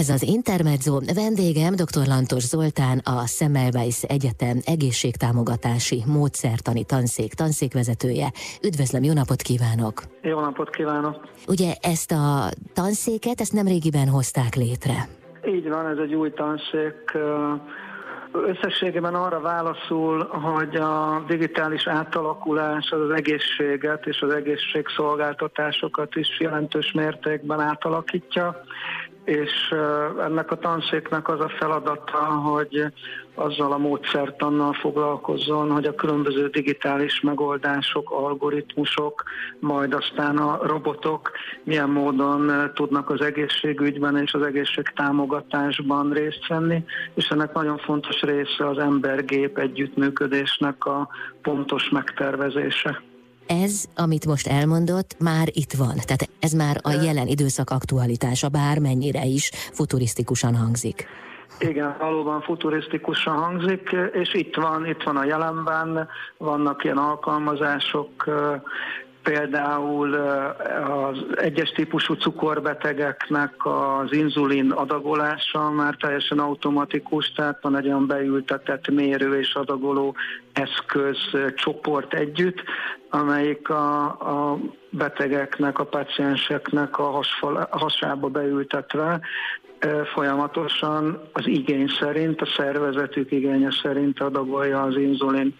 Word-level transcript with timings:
Ez 0.00 0.08
az 0.08 0.22
Intermezzo. 0.22 1.00
Vendégem 1.14 1.74
dr. 1.74 2.06
Lantos 2.06 2.42
Zoltán, 2.42 2.98
a 2.98 3.26
Semmelweis 3.26 4.02
Egyetem 4.02 4.56
egészségtámogatási 4.64 6.02
módszertani 6.06 6.84
tanszék 6.84 7.32
tanszékvezetője. 7.34 8.28
Üdvözlöm, 8.62 9.02
jó 9.02 9.12
napot 9.12 9.42
kívánok! 9.42 10.02
Jó 10.22 10.40
napot 10.40 10.70
kívánok! 10.70 11.16
Ugye 11.48 11.70
ezt 11.80 12.12
a 12.12 12.50
tanszéket, 12.74 13.40
ezt 13.40 13.52
nem 13.52 13.66
régiben 13.66 14.08
hozták 14.08 14.54
létre? 14.54 15.08
Így 15.48 15.68
van, 15.68 15.86
ez 15.86 15.98
egy 15.98 16.14
új 16.14 16.30
tanszék. 16.30 17.00
Összességében 18.32 19.14
arra 19.14 19.40
válaszul, 19.40 20.24
hogy 20.24 20.74
a 20.76 21.24
digitális 21.26 21.86
átalakulás 21.86 22.90
az, 22.90 23.00
az 23.00 23.10
egészséget 23.10 24.06
és 24.06 24.20
az 24.20 24.30
egészségszolgáltatásokat 24.30 26.16
is 26.16 26.40
jelentős 26.40 26.92
mértékben 26.92 27.60
átalakítja, 27.60 28.62
és 29.26 29.74
ennek 30.20 30.50
a 30.50 30.58
tanszéknek 30.58 31.28
az 31.28 31.40
a 31.40 31.48
feladata, 31.48 32.18
hogy 32.18 32.84
azzal 33.34 33.72
a 33.72 33.78
módszertannal 33.78 34.72
foglalkozzon, 34.72 35.70
hogy 35.70 35.84
a 35.84 35.94
különböző 35.94 36.48
digitális 36.48 37.20
megoldások, 37.20 38.10
algoritmusok, 38.10 39.22
majd 39.60 39.94
aztán 39.94 40.36
a 40.36 40.58
robotok 40.62 41.30
milyen 41.64 41.90
módon 41.90 42.70
tudnak 42.74 43.10
az 43.10 43.20
egészségügyben 43.20 44.16
és 44.16 44.32
az 44.32 44.42
egészségtámogatásban 44.42 46.10
részt 46.12 46.46
venni, 46.48 46.84
és 47.14 47.28
ennek 47.28 47.52
nagyon 47.52 47.78
fontos 47.78 48.20
része 48.20 48.68
az 48.68 48.78
ember-gép 48.78 49.58
együttműködésnek 49.58 50.84
a 50.84 51.08
pontos 51.42 51.88
megtervezése. 51.88 53.02
Ez, 53.46 53.84
amit 53.96 54.26
most 54.26 54.46
elmondott, 54.46 55.16
már 55.18 55.48
itt 55.52 55.72
van. 55.72 55.94
Tehát 55.94 56.28
ez 56.40 56.52
már 56.52 56.76
a 56.82 56.90
jelen 56.90 57.26
időszak 57.26 57.70
aktualitása, 57.70 58.48
bármennyire 58.48 59.24
is 59.24 59.50
futurisztikusan 59.72 60.56
hangzik. 60.56 61.06
Igen, 61.58 61.96
valóban 61.98 62.40
futurisztikusan 62.40 63.36
hangzik, 63.36 63.96
és 64.12 64.34
itt 64.34 64.54
van, 64.54 64.86
itt 64.86 65.02
van 65.02 65.16
a 65.16 65.24
jelenben, 65.24 66.08
vannak 66.38 66.84
ilyen 66.84 66.96
alkalmazások, 66.96 68.24
például 69.30 70.14
az 70.14 71.24
egyes 71.36 71.70
típusú 71.70 72.14
cukorbetegeknek 72.14 73.52
az 73.66 74.12
inzulin 74.12 74.70
adagolása 74.70 75.70
már 75.70 75.94
teljesen 75.94 76.38
automatikus, 76.38 77.32
tehát 77.32 77.58
van 77.62 77.76
egy 77.76 77.86
olyan 77.86 78.06
beültetett 78.06 78.90
mérő 78.90 79.38
és 79.38 79.54
adagoló 79.54 80.14
eszköz 80.52 81.18
csoport 81.54 82.14
együtt, 82.14 82.62
amelyik 83.10 83.68
a, 83.68 84.04
a 84.04 84.58
betegeknek, 84.90 85.78
a 85.78 85.84
pacienseknek 85.84 86.98
a 86.98 87.10
hasfal, 87.10 87.68
hasába 87.70 88.28
beültetve 88.28 89.20
folyamatosan 90.14 91.20
az 91.32 91.46
igény 91.46 91.88
szerint, 92.00 92.40
a 92.40 92.46
szervezetük 92.56 93.32
igénye 93.32 93.70
szerint 93.82 94.20
adagolja 94.20 94.82
az 94.82 94.96
inzulint. 94.96 95.54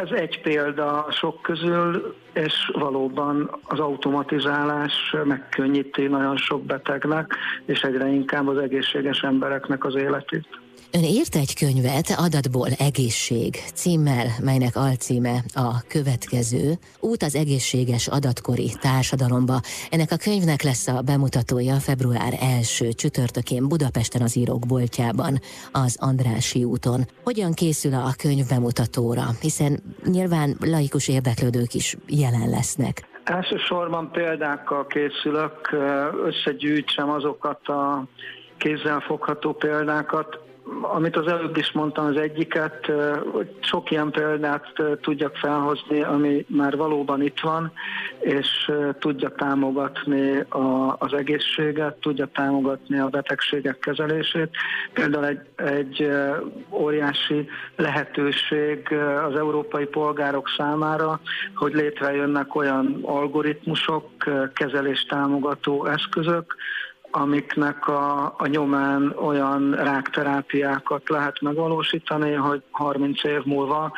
Ez 0.00 0.10
egy 0.10 0.40
példa 0.40 1.06
sok 1.10 1.42
közül, 1.42 2.14
és 2.32 2.70
valóban 2.72 3.50
az 3.62 3.78
automatizálás 3.78 5.14
megkönnyíti 5.24 6.06
nagyon 6.06 6.36
sok 6.36 6.64
betegnek, 6.64 7.36
és 7.64 7.82
egyre 7.82 8.08
inkább 8.08 8.48
az 8.48 8.58
egészséges 8.58 9.22
embereknek 9.22 9.84
az 9.84 9.94
életét. 9.94 10.61
Ön 10.94 11.04
írt 11.04 11.34
egy 11.34 11.54
könyvet 11.54 12.14
adatból 12.16 12.68
egészség 12.78 13.54
címmel, 13.74 14.26
melynek 14.42 14.76
alcíme 14.76 15.34
a 15.54 15.82
következő 15.88 16.72
Út 17.00 17.22
az 17.22 17.34
egészséges 17.34 18.08
adatkori 18.08 18.70
társadalomba. 18.80 19.60
Ennek 19.90 20.10
a 20.10 20.16
könyvnek 20.16 20.62
lesz 20.62 20.88
a 20.88 21.00
bemutatója 21.00 21.74
február 21.74 22.32
első 22.40 22.92
csütörtökén 22.92 23.68
Budapesten 23.68 24.22
az 24.22 24.36
írók 24.36 24.66
boltjában, 24.66 25.40
az 25.72 25.96
Andrási 26.00 26.64
úton. 26.64 27.00
Hogyan 27.24 27.52
készül 27.52 27.94
a 27.94 28.14
könyv 28.22 28.46
bemutatóra, 28.48 29.24
hiszen 29.40 29.82
nyilván 30.04 30.56
laikus 30.60 31.08
érdeklődők 31.08 31.74
is 31.74 31.96
jelen 32.06 32.48
lesznek. 32.48 33.08
Elsősorban 33.24 34.10
példákkal 34.10 34.86
készülök, 34.86 35.76
összegyűjtsem 36.24 37.10
azokat 37.10 37.68
a 37.68 38.04
kézzelfogható 38.56 39.52
példákat, 39.52 40.41
amit 40.80 41.16
az 41.16 41.26
előbb 41.26 41.56
is 41.56 41.72
mondtam, 41.72 42.06
az 42.06 42.16
egyiket, 42.16 42.92
sok 43.60 43.90
ilyen 43.90 44.10
példát 44.10 44.66
tudjak 45.00 45.36
felhozni, 45.36 46.02
ami 46.02 46.44
már 46.48 46.76
valóban 46.76 47.22
itt 47.22 47.40
van, 47.40 47.72
és 48.20 48.72
tudja 48.98 49.28
támogatni 49.28 50.38
a, 50.48 50.96
az 50.98 51.12
egészséget, 51.12 51.96
tudja 51.96 52.26
támogatni 52.26 52.98
a 52.98 53.08
betegségek 53.08 53.78
kezelését. 53.78 54.50
Például 54.92 55.26
egy, 55.26 55.40
egy 55.56 56.08
óriási 56.70 57.48
lehetőség 57.76 58.92
az 59.28 59.36
európai 59.36 59.86
polgárok 59.86 60.48
számára, 60.56 61.20
hogy 61.54 61.72
létrejönnek 61.72 62.54
olyan 62.54 62.98
algoritmusok, 63.02 64.08
kezeléstámogató 64.54 65.86
eszközök, 65.86 66.54
amiknek 67.12 67.88
a, 67.88 68.34
a 68.38 68.46
nyomán 68.46 69.14
olyan 69.16 69.74
rákterápiákat 69.74 71.08
lehet 71.08 71.40
megvalósítani, 71.40 72.32
hogy 72.32 72.62
30 72.70 73.24
év 73.24 73.44
múlva 73.44 73.92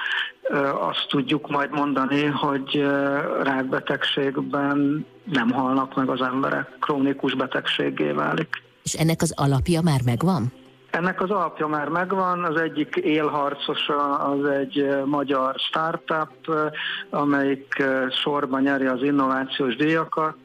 azt 0.80 1.06
tudjuk 1.08 1.50
majd 1.50 1.70
mondani, 1.70 2.24
hogy 2.24 2.86
rákbetegségben 3.42 5.06
nem 5.24 5.50
halnak 5.50 5.94
meg 5.94 6.08
az 6.08 6.20
emberek, 6.20 6.76
krónikus 6.80 7.34
betegségé 7.34 8.10
válik. 8.10 8.62
És 8.82 8.92
ennek 8.92 9.22
az 9.22 9.32
alapja 9.36 9.80
már 9.80 10.00
megvan? 10.04 10.52
Ennek 10.94 11.22
az 11.22 11.30
alapja 11.30 11.66
már 11.66 11.88
megvan, 11.88 12.44
az 12.44 12.60
egyik 12.60 12.96
élharcosa 12.96 14.18
az 14.18 14.44
egy 14.44 14.88
magyar 15.04 15.54
startup, 15.58 16.70
amelyik 17.10 17.82
sorban 18.10 18.62
nyeri 18.62 18.86
az 18.86 19.02
innovációs 19.02 19.76
díjakat, 19.76 20.36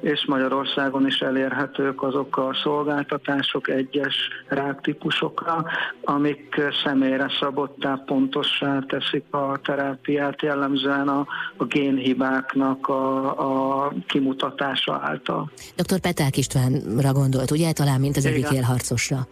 és 0.00 0.24
Magyarországon 0.26 1.06
is 1.06 1.18
elérhetők 1.18 2.02
azok 2.02 2.36
a 2.36 2.56
szolgáltatások 2.62 3.68
egyes 3.68 4.14
ráktípusokra, 4.48 5.64
amik 6.04 6.60
személyre 6.84 7.30
szabottá 7.40 8.02
pontossá 8.06 8.78
teszik 8.88 9.24
a 9.30 9.60
terápiát, 9.62 10.42
jellemzően 10.42 11.08
a, 11.08 11.26
a 11.56 11.64
génhibáknak 11.64 12.88
a, 12.88 13.84
a 13.84 13.92
kimutatása 14.06 15.00
által. 15.02 15.50
Dr. 15.76 15.98
Peták 15.98 16.36
Istvánra 16.36 17.12
gondolt, 17.12 17.50
ugye 17.50 17.72
talán, 17.72 18.00
mint 18.00 18.16
az 18.16 18.24
Igen. 18.24 18.36
egyik 18.36 18.50
élharcosra? 18.50 19.26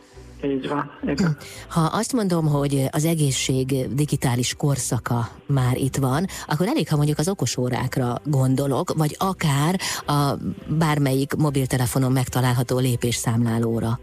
Így 0.45 0.69
van, 0.69 0.91
igen. 1.03 1.37
Ha 1.69 1.81
azt 1.81 2.13
mondom, 2.13 2.47
hogy 2.47 2.85
az 2.91 3.05
egészség 3.05 3.95
digitális 3.95 4.55
korszaka 4.57 5.29
már 5.47 5.77
itt 5.77 5.97
van, 5.97 6.27
akkor 6.47 6.67
elég, 6.67 6.89
ha 6.89 6.97
mondjuk 6.97 7.19
az 7.19 7.29
okosórákra 7.29 8.15
gondolok, 8.25 8.93
vagy 8.97 9.17
akár 9.19 9.81
a 10.07 10.35
bármelyik 10.67 11.35
mobiltelefonon 11.35 12.13
megtalálható 12.13 12.79
lépésszámlálóra. 12.79 13.99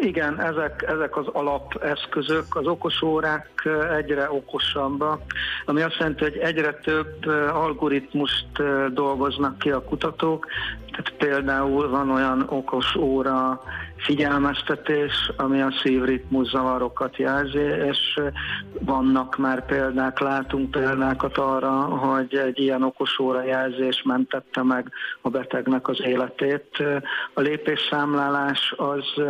Igen, 0.00 0.40
ezek, 0.40 0.84
ezek 0.88 1.16
az 1.16 1.26
alapeszközök, 1.32 2.44
az 2.48 2.66
okosórák 2.66 3.68
egyre 3.96 4.30
okosabbak, 4.30 5.22
ami 5.64 5.82
azt 5.82 5.96
jelenti, 5.98 6.22
hogy 6.22 6.36
egyre 6.36 6.72
több 6.72 7.26
algoritmust 7.52 8.46
dolgoznak 8.92 9.58
ki 9.58 9.70
a 9.70 9.84
kutatók, 9.84 10.46
tehát 10.90 11.12
például 11.18 11.88
van 11.88 12.10
olyan 12.10 12.46
okos 12.48 12.94
óra 12.96 13.62
figyelmeztetés, 13.96 15.30
ami 15.36 15.60
a 15.60 15.74
szívritmus 15.82 16.48
zavarokat 16.48 17.16
jelzi, 17.16 17.58
és 17.58 18.20
vannak 18.80 19.36
már 19.36 19.66
példák, 19.66 20.18
látunk 20.18 20.70
példákat 20.70 21.38
arra, 21.38 21.80
hogy 21.80 22.34
egy 22.34 22.58
ilyen 22.58 22.82
okos 22.82 23.18
óra 23.18 23.42
jelzés 23.42 24.02
mentette 24.02 24.62
meg 24.62 24.92
a 25.20 25.28
betegnek 25.28 25.88
az 25.88 26.00
életét. 26.00 26.82
A 27.34 27.40
lépésszámlálás 27.40 28.74
az 28.76 29.22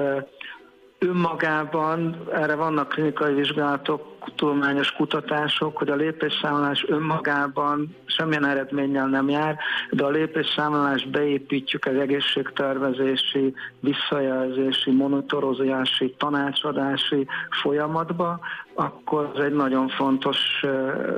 önmagában, 1.05 2.17
erre 2.33 2.55
vannak 2.55 2.89
klinikai 2.89 3.35
vizsgálatok, 3.35 4.15
tudományos 4.35 4.93
kutatások, 4.93 5.77
hogy 5.77 5.89
a 5.89 5.95
lépésszámlálás 5.95 6.85
önmagában 6.89 7.97
semmilyen 8.05 8.47
eredménnyel 8.47 9.07
nem 9.07 9.29
jár, 9.29 9.57
de 9.91 10.05
a 10.05 10.11
lépésszámlálást 10.11 11.11
beépítjük 11.11 11.85
az 11.85 11.95
egészségtervezési, 11.95 13.55
visszajelzési, 13.81 14.91
monitorozási, 14.91 16.15
tanácsadási 16.19 17.27
folyamatba, 17.63 18.41
akkor 18.75 19.33
ez 19.37 19.45
egy 19.45 19.53
nagyon 19.53 19.89
fontos 19.89 20.39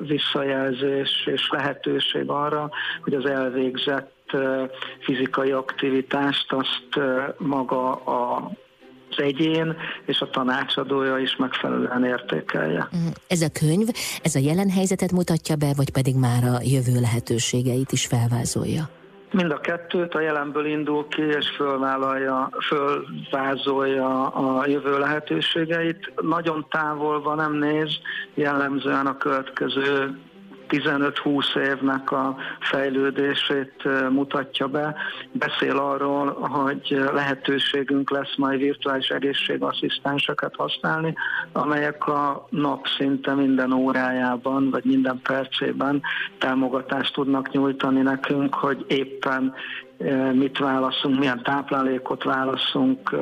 visszajelzés 0.01 1.27
és 1.27 1.49
lehetőség 1.51 2.29
arra, 2.31 2.71
hogy 3.03 3.15
az 3.15 3.27
elvégzett 3.27 4.15
fizikai 5.01 5.51
aktivitást 5.51 6.53
azt 6.53 7.01
maga 7.39 7.93
a 7.93 8.51
az 9.11 9.23
egyén 9.23 9.77
és 10.07 10.21
a 10.21 10.31
tanácsadója 10.31 11.19
is 11.19 11.37
megfelelően 11.37 12.05
értékelje. 12.05 12.89
Mm, 12.97 13.07
ez 13.29 13.41
a 13.41 13.49
könyv, 13.61 13.89
ez 14.23 14.35
a 14.35 14.39
jelen 14.39 14.71
helyzetet 14.71 15.13
mutatja 15.13 15.57
be, 15.57 15.73
vagy 15.77 15.91
pedig 15.91 16.17
már 16.17 16.45
a 16.45 16.59
jövő 16.63 17.01
lehetőségeit 17.01 17.93
is 17.93 18.07
felvázolja? 18.07 18.89
Mind 19.33 19.51
a 19.51 19.61
kettőt 19.61 20.15
a 20.15 20.21
jelenből 20.21 20.67
indul 20.67 21.09
ki, 21.09 21.23
és 21.23 21.49
fölvállalja, 21.57 22.51
fölvázolja 22.61 24.29
a 24.29 24.67
jövő 24.67 24.99
lehetőségeit. 24.99 26.13
Nagyon 26.21 26.67
távolva 26.71 27.35
nem 27.35 27.53
néz, 27.53 27.91
jellemzően 28.35 29.07
a 29.07 29.17
következő 29.17 30.19
15-20 30.69 31.57
évnek 31.57 32.11
a 32.11 32.37
fejlődését 32.61 33.89
mutatja 34.11 34.67
be. 34.67 34.95
Beszél 35.33 35.77
arról, 35.77 36.33
hogy 36.33 37.01
lehetőségünk 37.13 38.11
lesz 38.11 38.37
majd 38.37 38.59
virtuális 38.59 39.09
egészségasszisztenseket 39.09 40.55
használni, 40.57 41.15
amelyek 41.53 42.07
a 42.07 42.47
nap 42.51 42.87
szinte 42.99 43.35
minden 43.35 43.73
órájában, 43.73 44.71
vagy 44.71 44.85
minden 44.85 45.21
percében 45.23 46.03
támogatást 46.39 47.13
tudnak 47.13 47.51
nyújtani 47.51 48.01
nekünk, 48.01 48.55
hogy 48.55 48.85
éppen 48.89 49.55
mit 50.33 50.59
válaszunk, 50.59 51.19
milyen 51.19 51.43
táplálékot 51.43 52.23
válaszunk, 52.25 53.15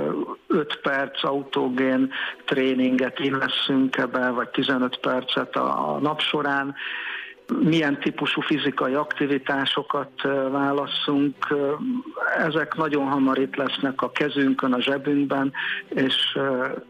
5 0.46 0.81
perc 0.82 1.25
autógén 1.25 2.11
tréninget 2.44 3.19
illeszünk 3.19 3.96
ebbe, 3.96 4.31
vagy 4.31 4.49
15 4.49 4.96
percet 4.96 5.56
a 5.56 5.99
nap 6.02 6.20
során, 6.20 6.75
milyen 7.49 8.00
típusú 8.00 8.41
fizikai 8.41 8.94
aktivitásokat 8.94 10.11
válasszunk. 10.50 11.35
Ezek 12.38 12.75
nagyon 12.76 13.06
hamar 13.08 13.38
itt 13.38 13.56
lesznek 13.56 14.02
a 14.02 14.11
kezünkön, 14.11 14.73
a 14.73 14.81
zsebünkben, 14.81 15.52
és 15.88 16.38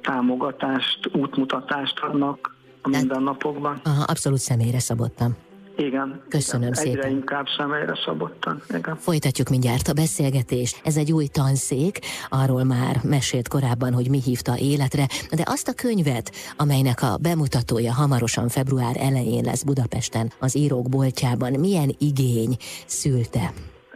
támogatást, 0.02 1.10
útmutatást 1.12 1.98
adnak 1.98 2.56
a 2.82 2.88
mindennapokban. 2.88 3.80
Aha, 3.84 4.02
abszolút 4.06 4.38
személyre 4.38 4.78
szabottam. 4.78 5.36
Igen. 5.76 6.22
Köszönöm 6.28 6.62
igen, 6.62 6.74
szépen. 6.74 6.98
Egyre 6.98 7.08
inkább 7.08 7.46
személyre 7.56 7.98
szabottan. 8.04 8.62
Igen. 8.76 8.96
Folytatjuk 8.96 9.48
mindjárt 9.48 9.88
a 9.88 9.92
beszélgetést. 9.92 10.80
Ez 10.84 10.96
egy 10.96 11.12
új 11.12 11.26
tanszék, 11.26 11.98
arról 12.28 12.64
már 12.64 12.96
mesélt 13.02 13.48
korábban, 13.48 13.92
hogy 13.92 14.10
mi 14.10 14.20
hívta 14.24 14.52
életre, 14.58 15.06
de 15.30 15.42
azt 15.46 15.68
a 15.68 15.72
könyvet, 15.72 16.30
amelynek 16.56 17.02
a 17.02 17.16
bemutatója 17.22 17.92
hamarosan 17.92 18.48
február 18.48 18.96
elején 18.98 19.44
lesz 19.44 19.62
Budapesten, 19.62 20.32
az 20.40 20.56
írók 20.56 20.88
boltjában, 20.88 21.52
milyen 21.58 21.94
igény 21.98 22.56
szülte? 22.86 23.52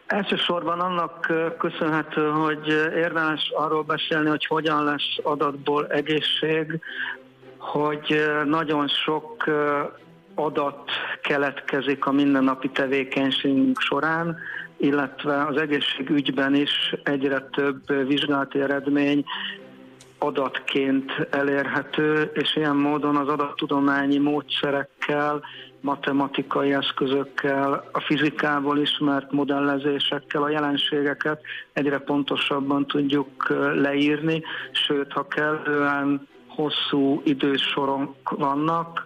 Elsősorban 0.07 0.81
annak 0.81 1.33
köszönhető, 1.59 2.29
hogy 2.29 2.67
érdemes 2.97 3.53
arról 3.57 3.83
beszélni, 3.83 4.29
hogy 4.29 4.47
hogyan 4.47 4.85
lesz 4.85 5.19
adatból 5.23 5.87
egészség, 5.87 6.81
hogy 7.59 8.23
nagyon 8.45 8.89
sok 8.89 9.45
adat 10.39 10.91
keletkezik 11.23 12.07
a 12.07 12.13
mindennapi 12.13 12.69
tevékenységünk 12.69 13.81
során, 13.81 14.39
illetve 14.77 15.45
az 15.47 15.57
egészségügyben 15.57 16.55
is 16.55 16.95
egyre 17.03 17.41
több 17.41 18.07
vizsgálati 18.07 18.61
eredmény 18.61 19.25
adatként 20.19 21.13
elérhető, 21.31 22.31
és 22.35 22.57
ilyen 22.57 22.77
módon 22.77 23.17
az 23.17 23.29
adattudományi 23.29 24.19
módszerekkel, 24.19 25.41
matematikai 25.81 26.73
eszközökkel, 26.73 27.89
a 27.93 28.01
fizikából 28.01 28.79
ismert 28.79 29.33
modellezésekkel 29.33 30.43
a 30.43 30.49
jelenségeket 30.49 31.43
egyre 31.73 31.99
pontosabban 31.99 32.87
tudjuk 32.87 33.49
leírni, 33.75 34.43
sőt, 34.73 35.13
ha 35.13 35.27
kellően 35.27 36.29
hosszú 36.47 37.21
idősorok 37.25 38.31
vannak, 38.31 39.05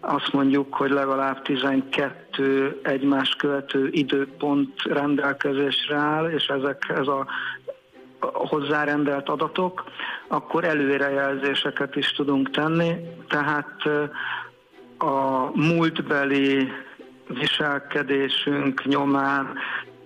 azt 0.00 0.32
mondjuk, 0.32 0.74
hogy 0.74 0.90
legalább 0.90 1.42
12 1.42 2.80
egymás 2.82 3.34
követő 3.34 3.88
időpont 3.90 4.82
rendelkezésre 4.82 5.96
áll, 5.96 6.30
és 6.30 6.46
ezek 6.46 6.86
ez 6.88 7.06
a 7.06 7.26
hozzárendelt 8.20 9.28
adatok, 9.28 9.84
akkor 10.28 10.64
előrejelzéseket 10.64 11.96
is 11.96 12.12
tudunk 12.12 12.50
tenni, 12.50 12.94
tehát 13.28 13.82
a 14.98 15.50
múltbeli 15.54 16.72
viselkedésünk 17.26 18.84
nyomán 18.84 19.52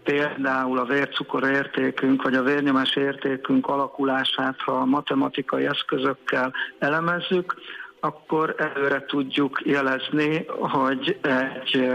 például 0.05 0.79
a 0.79 0.85
vércukor 0.85 1.49
értékünk 1.49 2.23
vagy 2.23 2.35
a 2.35 2.43
vérnyomás 2.43 2.96
értékünk 2.96 3.67
alakulását, 3.67 4.61
ha 4.61 4.85
matematikai 4.85 5.67
eszközökkel 5.67 6.52
elemezzük, 6.79 7.55
akkor 8.04 8.54
előre 8.58 9.04
tudjuk 9.04 9.62
jelezni, 9.64 10.44
hogy 10.46 11.18
egy 11.22 11.92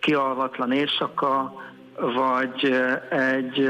kialvatlan 0.00 0.72
éjszaka, 0.72 1.54
vagy 1.96 2.74
egy 3.10 3.68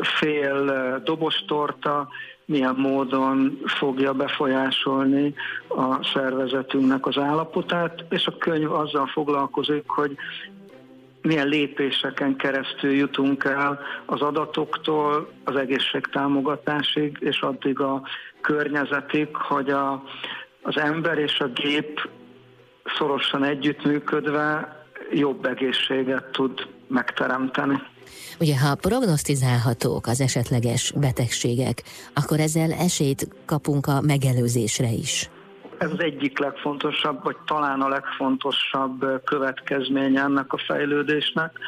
fél 0.00 0.98
dobostorta 1.04 2.08
milyen 2.44 2.74
módon 2.74 3.60
fogja 3.64 4.12
befolyásolni 4.12 5.34
a 5.68 6.04
szervezetünknek 6.14 7.06
az 7.06 7.18
állapotát, 7.18 8.04
és 8.08 8.26
a 8.26 8.36
könyv 8.38 8.72
azzal 8.72 9.06
foglalkozik, 9.06 9.88
hogy 9.88 10.16
milyen 11.22 11.48
lépéseken 11.48 12.36
keresztül 12.36 12.90
jutunk 12.90 13.44
el 13.44 13.80
az 14.06 14.20
adatoktól 14.20 15.28
az 15.44 15.56
egészségtámogatásig, 15.56 17.16
és 17.20 17.40
addig 17.40 17.80
a 17.80 18.02
környezetig, 18.40 19.36
hogy 19.36 19.70
a, 19.70 20.02
az 20.66 20.76
ember 20.76 21.18
és 21.18 21.38
a 21.38 21.46
gép 21.46 22.08
szorosan 22.98 23.44
együttműködve 23.44 24.76
jobb 25.10 25.44
egészséget 25.44 26.24
tud 26.24 26.66
megteremteni. 26.88 27.82
Ugye, 28.40 28.58
ha 28.58 28.74
prognosztizálhatók 28.74 30.06
az 30.06 30.20
esetleges 30.20 30.92
betegségek, 30.92 31.82
akkor 32.14 32.40
ezzel 32.40 32.72
esélyt 32.72 33.28
kapunk 33.44 33.86
a 33.86 34.00
megelőzésre 34.00 34.88
is. 34.88 35.30
Ez 35.78 35.90
az 35.90 36.00
egyik 36.00 36.38
legfontosabb, 36.38 37.24
vagy 37.24 37.36
talán 37.46 37.80
a 37.80 37.88
legfontosabb 37.88 39.24
következménye 39.24 40.20
ennek 40.22 40.52
a 40.52 40.58
fejlődésnek, 40.66 41.58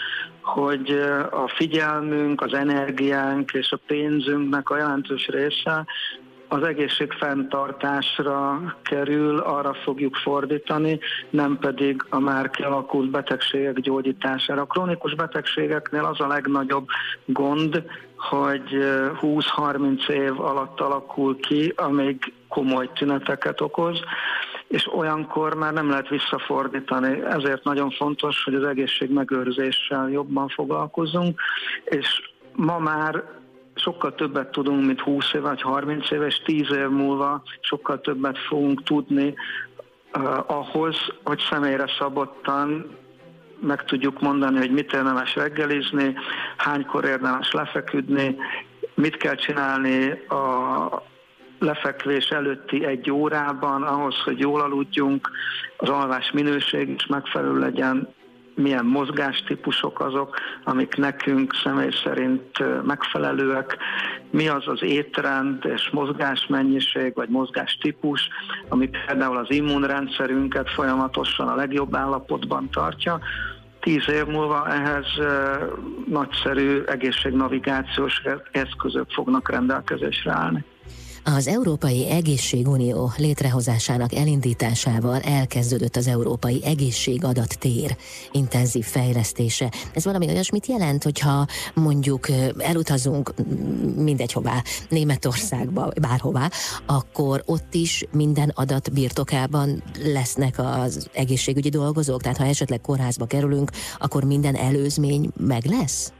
hogy 0.42 0.90
a 1.30 1.52
figyelmünk, 1.56 2.40
az 2.40 2.52
energiánk 2.52 3.52
és 3.52 3.70
a 3.70 3.80
pénzünknek 3.86 4.70
a 4.70 4.76
jelentős 4.76 5.26
része 5.26 5.86
az 6.48 6.62
egészség 6.62 7.12
fenntartásra 7.12 8.60
kerül, 8.82 9.38
arra 9.38 9.74
fogjuk 9.74 10.16
fordítani, 10.16 10.98
nem 11.30 11.58
pedig 11.58 12.04
a 12.08 12.18
már 12.18 12.50
kialakult 12.50 13.10
betegségek 13.10 13.80
gyógyítására. 13.80 14.60
A 14.60 14.66
krónikus 14.66 15.14
betegségeknél 15.14 16.04
az 16.04 16.20
a 16.20 16.26
legnagyobb 16.26 16.86
gond, 17.24 17.82
hogy 18.16 18.78
20-30 19.20 20.08
év 20.08 20.40
alatt 20.40 20.80
alakul 20.80 21.40
ki, 21.40 21.72
amíg 21.76 22.32
komoly 22.48 22.90
tüneteket 22.92 23.60
okoz, 23.60 24.00
és 24.68 24.92
olyankor 24.94 25.54
már 25.54 25.72
nem 25.72 25.90
lehet 25.90 26.08
visszafordítani. 26.08 27.22
Ezért 27.24 27.64
nagyon 27.64 27.90
fontos, 27.90 28.44
hogy 28.44 28.54
az 28.54 28.64
egészség 28.64 29.10
megőrzéssel 29.10 30.10
jobban 30.10 30.48
foglalkozunk, 30.48 31.40
és 31.84 32.30
ma 32.52 32.78
már 32.78 33.24
sokkal 33.88 34.14
többet 34.14 34.50
tudunk, 34.50 34.86
mint 34.86 35.00
20 35.00 35.32
év 35.32 35.40
vagy 35.40 35.62
30 35.62 36.10
éves, 36.10 36.42
10 36.44 36.70
év 36.70 36.88
múlva 36.88 37.42
sokkal 37.60 38.00
többet 38.00 38.38
fogunk 38.38 38.82
tudni 38.82 39.34
uh, 40.14 40.50
ahhoz, 40.50 40.96
hogy 41.24 41.40
személyre 41.50 41.84
szabottan 41.98 42.96
meg 43.60 43.84
tudjuk 43.84 44.20
mondani, 44.20 44.58
hogy 44.58 44.70
mit 44.70 44.92
érdemes 44.92 45.34
reggelizni, 45.34 46.14
hánykor 46.56 47.04
érdemes 47.04 47.52
lefeküdni, 47.52 48.36
mit 48.94 49.16
kell 49.16 49.34
csinálni 49.34 50.10
a 50.28 51.02
lefekvés 51.58 52.28
előtti 52.28 52.84
egy 52.84 53.10
órában 53.10 53.82
ahhoz, 53.82 54.14
hogy 54.24 54.38
jól 54.38 54.60
aludjunk, 54.60 55.30
az 55.76 55.88
alvás 55.88 56.30
minőség 56.30 56.88
is 56.88 57.06
megfelelő 57.06 57.58
legyen, 57.58 58.14
milyen 58.58 58.84
mozgástípusok 58.84 60.00
azok, 60.00 60.36
amik 60.64 60.96
nekünk 60.96 61.54
személy 61.64 61.90
szerint 62.04 62.82
megfelelőek, 62.84 63.76
mi 64.30 64.48
az 64.48 64.62
az 64.66 64.82
étrend 64.82 65.64
és 65.64 65.90
mozgásmennyiség 65.92 67.14
vagy 67.14 67.28
mozgástípus, 67.28 68.28
ami 68.68 68.88
például 68.88 69.36
az 69.36 69.50
immunrendszerünket 69.50 70.70
folyamatosan 70.70 71.48
a 71.48 71.54
legjobb 71.54 71.94
állapotban 71.94 72.70
tartja, 72.70 73.18
tíz 73.80 74.08
év 74.08 74.26
múlva 74.26 74.68
ehhez 74.68 75.06
nagyszerű 76.06 76.82
egészségnavigációs 76.86 78.22
eszközök 78.50 79.10
fognak 79.10 79.50
rendelkezésre 79.50 80.32
állni. 80.32 80.64
Az 81.24 81.46
Európai 81.46 82.10
Egészségunió 82.10 83.12
létrehozásának 83.16 84.14
elindításával 84.14 85.20
elkezdődött 85.20 85.96
az 85.96 86.06
Európai 86.06 86.60
Egészségadattér 86.64 87.96
intenzív 88.32 88.84
fejlesztése. 88.84 89.72
Ez 89.94 90.04
valami 90.04 90.26
olyasmit 90.26 90.66
jelent, 90.66 91.04
hogyha 91.04 91.46
mondjuk 91.74 92.26
elutazunk 92.58 93.34
mindegy 93.96 94.32
hová, 94.32 94.62
Németországba, 94.88 95.90
bárhová, 96.00 96.50
akkor 96.86 97.42
ott 97.46 97.74
is 97.74 98.04
minden 98.12 98.52
adat 98.54 98.92
birtokában 98.92 99.82
lesznek 100.04 100.58
az 100.58 101.08
egészségügyi 101.12 101.68
dolgozók? 101.68 102.22
Tehát 102.22 102.38
ha 102.38 102.44
esetleg 102.44 102.80
kórházba 102.80 103.26
kerülünk, 103.26 103.70
akkor 103.98 104.24
minden 104.24 104.54
előzmény 104.54 105.30
meg 105.36 105.64
lesz? 105.64 106.12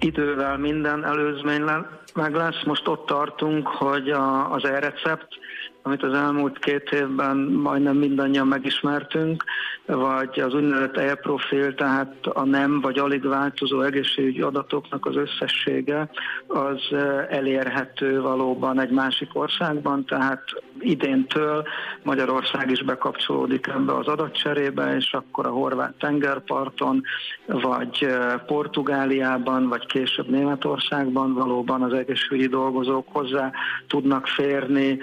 Idővel 0.00 0.56
minden 0.56 1.04
előzmény 1.04 1.62
meg 2.14 2.34
lesz. 2.34 2.64
Most 2.64 2.88
ott 2.88 3.06
tartunk, 3.06 3.68
hogy 3.68 4.10
a, 4.10 4.52
az 4.52 4.64
e-recept, 4.64 5.28
amit 5.82 6.02
az 6.02 6.12
elmúlt 6.12 6.58
két 6.58 6.90
évben 6.90 7.36
majdnem 7.36 7.96
mindannyian 7.96 8.46
megismertünk, 8.46 9.44
vagy 9.86 10.40
az 10.40 10.54
úgynevezett 10.54 10.96
e-profil, 10.96 11.74
tehát 11.74 12.26
a 12.26 12.44
nem 12.44 12.80
vagy 12.80 12.98
alig 12.98 13.26
változó 13.26 13.80
egészségügyi 13.80 14.40
adatoknak 14.40 15.06
az 15.06 15.16
összessége, 15.16 16.10
az 16.46 16.80
elérhető 17.28 18.20
valóban 18.20 18.80
egy 18.80 18.90
másik 18.90 19.28
országban, 19.32 20.04
tehát 20.04 20.42
idéntől 20.80 21.66
Magyarország 22.02 22.70
is 22.70 22.82
bekapcsolódik 22.82 23.66
ebbe 23.66 23.92
az 23.92 24.06
adatcserébe, 24.06 24.96
és 24.96 25.12
akkor 25.12 25.46
a 25.46 25.50
horvát 25.50 25.94
tengerparton, 25.98 27.02
vagy 27.46 28.08
Portugáliában, 28.46 29.68
vagy 29.68 29.86
később 29.86 30.28
Németországban 30.28 31.34
valóban 31.34 31.82
az 31.82 31.92
egészségügyi 31.92 32.46
dolgozók 32.48 33.06
hozzá 33.12 33.52
tudnak 33.86 34.26
férni 34.26 34.98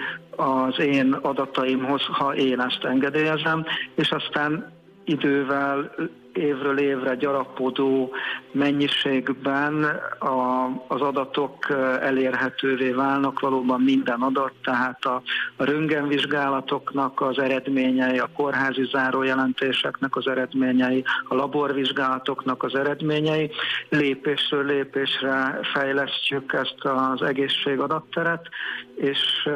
az 0.66 0.78
én 0.78 1.12
adataimhoz, 1.12 2.02
ha 2.02 2.34
én 2.34 2.60
ezt 2.60 2.84
engedélyezem, 2.84 3.64
és 3.94 4.10
aztán 4.10 4.75
idővel 5.06 5.94
évről 6.32 6.78
évre 6.78 7.14
gyarapodó 7.14 8.12
mennyiségben 8.52 9.84
a, 10.18 10.66
az 10.88 11.00
adatok 11.00 11.70
elérhetővé 12.00 12.90
válnak, 12.90 13.40
valóban 13.40 13.80
minden 13.80 14.20
adat, 14.20 14.52
tehát 14.64 15.04
a, 15.04 15.22
a 15.56 15.64
röntgenvizsgálatoknak 15.64 17.20
az 17.20 17.38
eredményei, 17.38 18.18
a 18.18 18.30
kórházi 18.34 18.88
zárójelentéseknek 18.92 20.16
az 20.16 20.26
eredményei, 20.26 21.04
a 21.28 21.34
laborvizsgálatoknak 21.34 22.62
az 22.62 22.74
eredményei. 22.74 23.50
Lépésről 23.88 24.64
lépésre 24.64 25.60
fejlesztjük 25.74 26.52
ezt 26.52 26.84
az 26.84 27.22
egészségadatteret, 27.22 28.48
és 28.94 29.48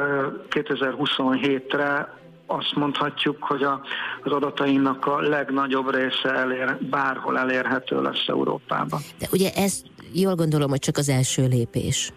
2027-re 0.51 2.19
azt 2.51 2.75
mondhatjuk, 2.75 3.43
hogy 3.45 3.63
a, 3.63 3.81
az 4.23 4.33
adatainak 4.33 5.07
a 5.07 5.21
legnagyobb 5.21 5.95
része 5.95 6.35
elér, 6.35 6.77
bárhol 6.91 7.39
elérhető 7.39 8.03
lesz 8.03 8.25
Európában. 8.27 9.01
De 9.19 9.27
ugye 9.33 9.51
ez 9.55 9.83
jól 10.13 10.35
gondolom, 10.35 10.71
hogy 10.71 10.79
csak 10.79 10.97
az 10.97 11.09
első 11.09 11.47
lépés. 11.47 12.13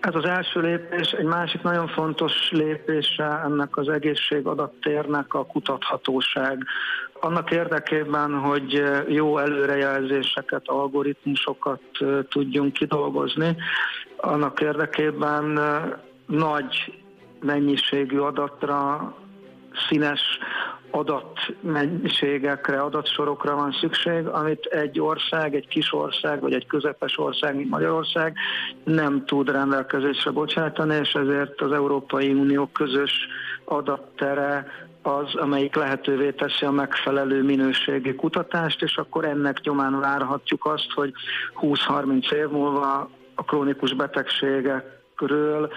Ez 0.00 0.14
az 0.14 0.24
első 0.24 0.60
lépés, 0.60 1.10
egy 1.10 1.24
másik 1.24 1.62
nagyon 1.62 1.88
fontos 1.88 2.32
lépése 2.50 3.40
ennek 3.44 3.76
az 3.76 3.88
egészségadattérnek 3.88 5.34
a 5.34 5.46
kutathatóság. 5.46 6.64
Annak 7.20 7.50
érdekében, 7.50 8.34
hogy 8.34 8.82
jó 9.08 9.38
előrejelzéseket, 9.38 10.62
algoritmusokat 10.64 11.80
tudjunk 12.28 12.72
kidolgozni, 12.72 13.56
annak 14.16 14.60
érdekében 14.60 15.60
nagy 16.26 16.92
mennyiségű 17.40 18.18
adatra 18.18 19.14
színes 19.88 20.20
adatmennyiségekre, 20.90 22.80
adatsorokra 22.80 23.54
van 23.54 23.72
szükség, 23.72 24.26
amit 24.26 24.64
egy 24.64 25.00
ország, 25.00 25.54
egy 25.54 25.68
kis 25.68 25.92
ország, 25.92 26.40
vagy 26.40 26.52
egy 26.52 26.66
közepes 26.66 27.18
ország, 27.18 27.56
mint 27.56 27.70
Magyarország 27.70 28.36
nem 28.84 29.24
tud 29.24 29.50
rendelkezésre 29.50 30.30
bocsátani, 30.30 30.94
és 30.94 31.12
ezért 31.12 31.60
az 31.60 31.72
Európai 31.72 32.32
Unió 32.32 32.66
közös 32.66 33.12
adattere 33.64 34.66
az, 35.02 35.34
amelyik 35.34 35.74
lehetővé 35.74 36.30
teszi 36.30 36.64
a 36.64 36.70
megfelelő 36.70 37.42
minőségi 37.42 38.14
kutatást, 38.14 38.82
és 38.82 38.96
akkor 38.96 39.24
ennek 39.24 39.60
nyomán 39.60 40.00
várhatjuk 40.00 40.64
azt, 40.64 40.92
hogy 40.94 41.12
20-30 41.60 42.32
év 42.32 42.48
múlva 42.48 43.10
a 43.34 43.44
krónikus 43.44 43.94
betegségekről 43.94 45.70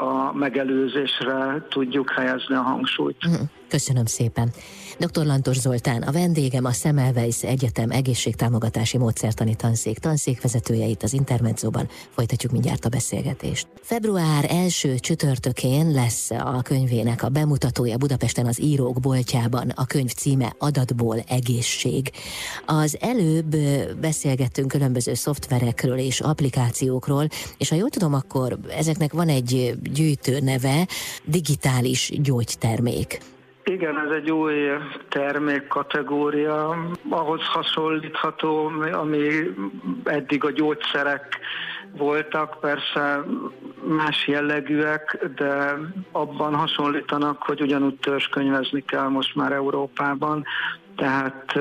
a 0.00 0.32
megelőzésre 0.32 1.66
tudjuk 1.68 2.10
helyezni 2.10 2.54
a 2.54 2.60
hangsúlyt. 2.60 3.24
Mhm. 3.24 3.42
Köszönöm 3.68 4.06
szépen. 4.06 4.52
Dr. 4.98 5.24
Lantos 5.26 5.58
Zoltán, 5.58 6.02
a 6.02 6.12
vendégem 6.12 6.64
a 6.64 6.72
Semmelweis 6.72 7.42
Egyetem 7.42 7.90
egészségtámogatási 7.90 8.98
módszertani 8.98 9.54
tanszék 9.54 9.98
tanszékvezetője 9.98 10.86
itt 10.86 11.02
az 11.02 11.12
Intermedzóban. 11.12 11.88
Folytatjuk 12.14 12.52
mindjárt 12.52 12.84
a 12.84 12.88
beszélgetést. 12.88 13.66
Február 13.82 14.46
első 14.48 14.98
csütörtökén 14.98 15.90
lesz 15.90 16.30
a 16.30 16.60
könyvének 16.62 17.22
a 17.22 17.28
bemutatója 17.28 17.96
Budapesten 17.96 18.46
az 18.46 18.60
írók 18.60 19.00
boltjában. 19.00 19.72
A 19.74 19.86
könyv 19.86 20.10
címe 20.10 20.54
Adatból 20.58 21.18
egészség. 21.28 22.10
Az 22.66 22.96
előbb 23.00 23.56
beszélgettünk 24.00 24.68
különböző 24.68 25.14
szoftverekről 25.14 25.98
és 25.98 26.20
applikációkról, 26.20 27.28
és 27.58 27.68
ha 27.68 27.76
jól 27.76 27.88
tudom, 27.88 28.14
akkor 28.14 28.58
ezeknek 28.76 29.12
van 29.12 29.28
egy 29.28 29.74
gyűjtő 29.92 30.40
neve, 30.40 30.88
digitális 31.24 32.12
gyógytermék. 32.22 33.20
Igen, 33.68 33.98
ez 33.98 34.10
egy 34.10 34.30
új 34.30 34.54
termékkategória, 35.08 36.76
ahhoz 37.08 37.40
hasonlítható, 37.46 38.72
ami 38.92 39.28
eddig 40.04 40.44
a 40.44 40.50
gyógyszerek 40.50 41.38
voltak, 41.96 42.60
persze 42.60 43.24
más 43.82 44.26
jellegűek, 44.26 45.26
de 45.34 45.78
abban 46.12 46.54
hasonlítanak, 46.54 47.42
hogy 47.42 47.60
ugyanúgy 47.60 47.94
törzskönyvezni 47.94 48.84
kell 48.84 49.08
most 49.08 49.34
már 49.34 49.52
Európában, 49.52 50.44
tehát 50.96 51.58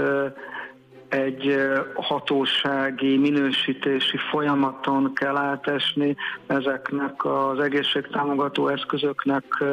egy 1.09 1.55
hatósági 1.95 3.17
minősítési 3.17 4.17
folyamaton 4.29 5.13
kell 5.13 5.35
átesni 5.35 6.15
ezeknek 6.47 7.25
az 7.25 7.59
egészségtámogató 7.59 8.67
eszközöknek 8.67 9.63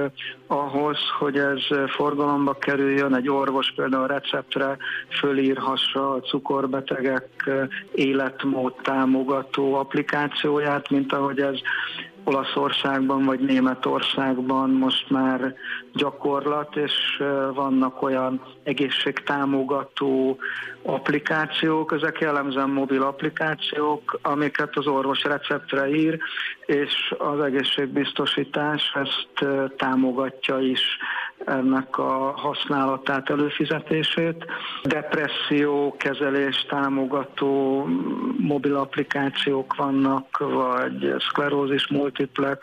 ahhoz, 0.47 0.99
hogy 1.19 1.39
ez 1.39 1.61
forgalomba 1.87 2.53
kerüljön, 2.53 3.15
egy 3.15 3.29
orvos 3.29 3.73
például 3.77 4.07
receptre 4.07 4.77
fölírhassa 5.21 6.11
a 6.11 6.21
cukorbetegek 6.21 7.51
életmód 7.95 8.75
támogató 8.83 9.75
applikációját, 9.75 10.91
mint 10.91 11.13
ahogy 11.13 11.41
ez 11.41 11.59
Olaszországban 12.25 13.25
vagy 13.25 13.41
Németországban 13.41 14.71
most 14.71 15.11
már 15.11 15.55
gyakorlat, 15.93 16.77
és 16.77 17.23
vannak 17.55 18.03
olyan 18.03 18.41
egészségtámogató 18.63 20.39
applikációk, 20.83 21.93
ezek 21.93 22.19
jellemzően 22.19 22.71
mobil 22.71 23.03
applikációk, 23.03 24.19
amiket 24.23 24.77
az 24.77 24.87
orvos 24.87 25.23
receptre 25.23 25.89
ír, 25.89 26.19
és 26.67 27.15
az 27.19 27.41
egészségbiztosítás 27.41 28.93
ezt 28.95 29.51
támogatja 29.77 30.59
is 30.59 30.81
ennek 31.45 31.99
a 31.99 32.33
használatát, 32.37 33.31
előfizetését. 33.31 34.45
Depresszió 34.83 35.97
kezelés 35.99 36.67
támogató 36.69 37.85
mobil 38.39 38.77
applikációk 38.77 39.75
vannak, 39.77 40.39
vagy 40.39 41.15
szklerózis 41.19 41.89
multiplex 41.89 42.61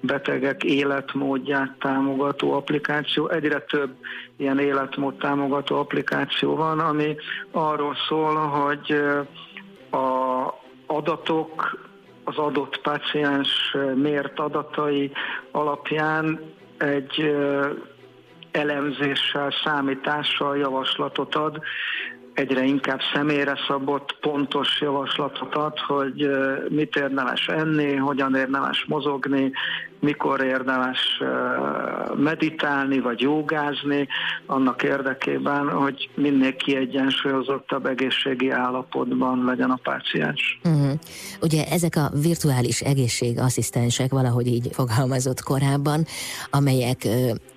betegek 0.00 0.64
életmódját 0.64 1.76
támogató 1.78 2.52
applikáció. 2.52 3.28
Egyre 3.28 3.60
több 3.60 3.96
ilyen 4.36 4.58
életmód 4.58 5.14
támogató 5.14 5.78
applikáció 5.78 6.56
van, 6.56 6.78
ami 6.78 7.16
arról 7.50 7.96
szól, 8.08 8.34
hogy 8.34 8.92
a 9.90 10.62
adatok 10.86 11.78
az 12.24 12.36
adott 12.36 12.80
paciens 12.80 13.76
mért 13.94 14.38
adatai 14.38 15.12
alapján 15.50 16.40
egy 16.78 17.36
elemzéssel, 18.50 19.50
számítással 19.64 20.56
javaslatot 20.56 21.34
ad, 21.34 21.62
egyre 22.34 22.64
inkább 22.64 23.00
személyre 23.14 23.58
szabott, 23.68 24.16
pontos 24.20 24.80
javaslatot 24.80 25.54
ad, 25.54 25.78
hogy 25.78 26.28
mit 26.68 26.96
érdemes 26.96 27.46
enni, 27.46 27.94
hogyan 27.94 28.34
érdemes 28.34 28.84
mozogni, 28.88 29.52
mikor 30.00 30.44
érdemes 30.44 30.98
meditálni 32.16 33.00
vagy 33.00 33.20
jogázni, 33.20 34.08
annak 34.46 34.82
érdekében, 34.82 35.68
hogy 35.68 36.10
minél 36.14 36.56
kiegyensúlyozottabb 36.56 37.86
egészségi 37.86 38.50
állapotban 38.50 39.44
legyen 39.44 39.70
a 39.70 39.78
páciens. 39.82 40.60
Uh-huh. 40.64 40.92
Ugye 41.40 41.64
ezek 41.64 41.96
a 41.96 42.10
virtuális 42.22 42.80
egészségasszisztensek 42.80 44.10
valahogy 44.10 44.46
így 44.46 44.68
fogalmazott 44.72 45.40
korábban, 45.40 46.04
amelyek 46.50 47.08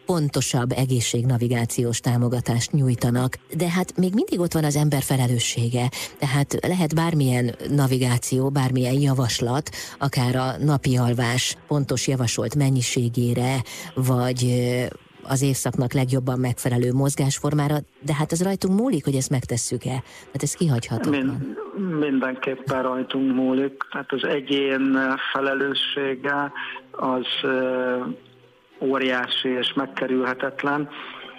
pontosabb 0.08 0.72
egészségnavigációs 0.72 2.00
támogatást 2.00 2.72
nyújtanak, 2.72 3.38
de 3.58 3.70
hát 3.70 3.98
még 3.98 4.14
mindig 4.14 4.40
ott 4.40 4.54
van 4.54 4.64
az 4.64 4.76
ember 4.76 5.02
felelőssége, 5.02 5.90
tehát 6.20 6.58
lehet 6.68 6.96
bármilyen 6.96 7.56
navigáció, 7.70 8.50
bármilyen 8.50 9.00
javaslat, 9.02 9.70
akár 10.00 10.36
a 10.36 10.58
napi 10.64 10.98
alvás 10.98 11.56
pontos 11.68 12.08
javasolt 12.08 12.56
mennyiségére, 12.56 13.56
vagy 13.96 14.42
az 15.24 15.42
évszaknak 15.42 15.94
legjobban 15.94 16.40
megfelelő 16.40 16.92
mozgásformára, 16.94 17.76
de 18.02 18.14
hát 18.14 18.32
ez 18.32 18.44
rajtunk 18.44 18.80
múlik, 18.80 19.04
hogy 19.04 19.16
ezt 19.16 19.30
megtesszük-e? 19.30 20.04
Hát 20.34 20.44
ez 20.44 20.54
kihagyhatatlan. 20.54 21.56
Mind, 21.78 22.00
mindenképpen 22.00 22.82
rajtunk 22.82 23.36
múlik. 23.36 23.84
Tehát 23.92 24.12
az 24.12 24.24
egyén 24.24 24.98
felelőssége 25.34 26.52
az 26.92 27.26
óriási 28.80 29.50
és 29.50 29.74
megkerülhetetlen. 29.74 30.90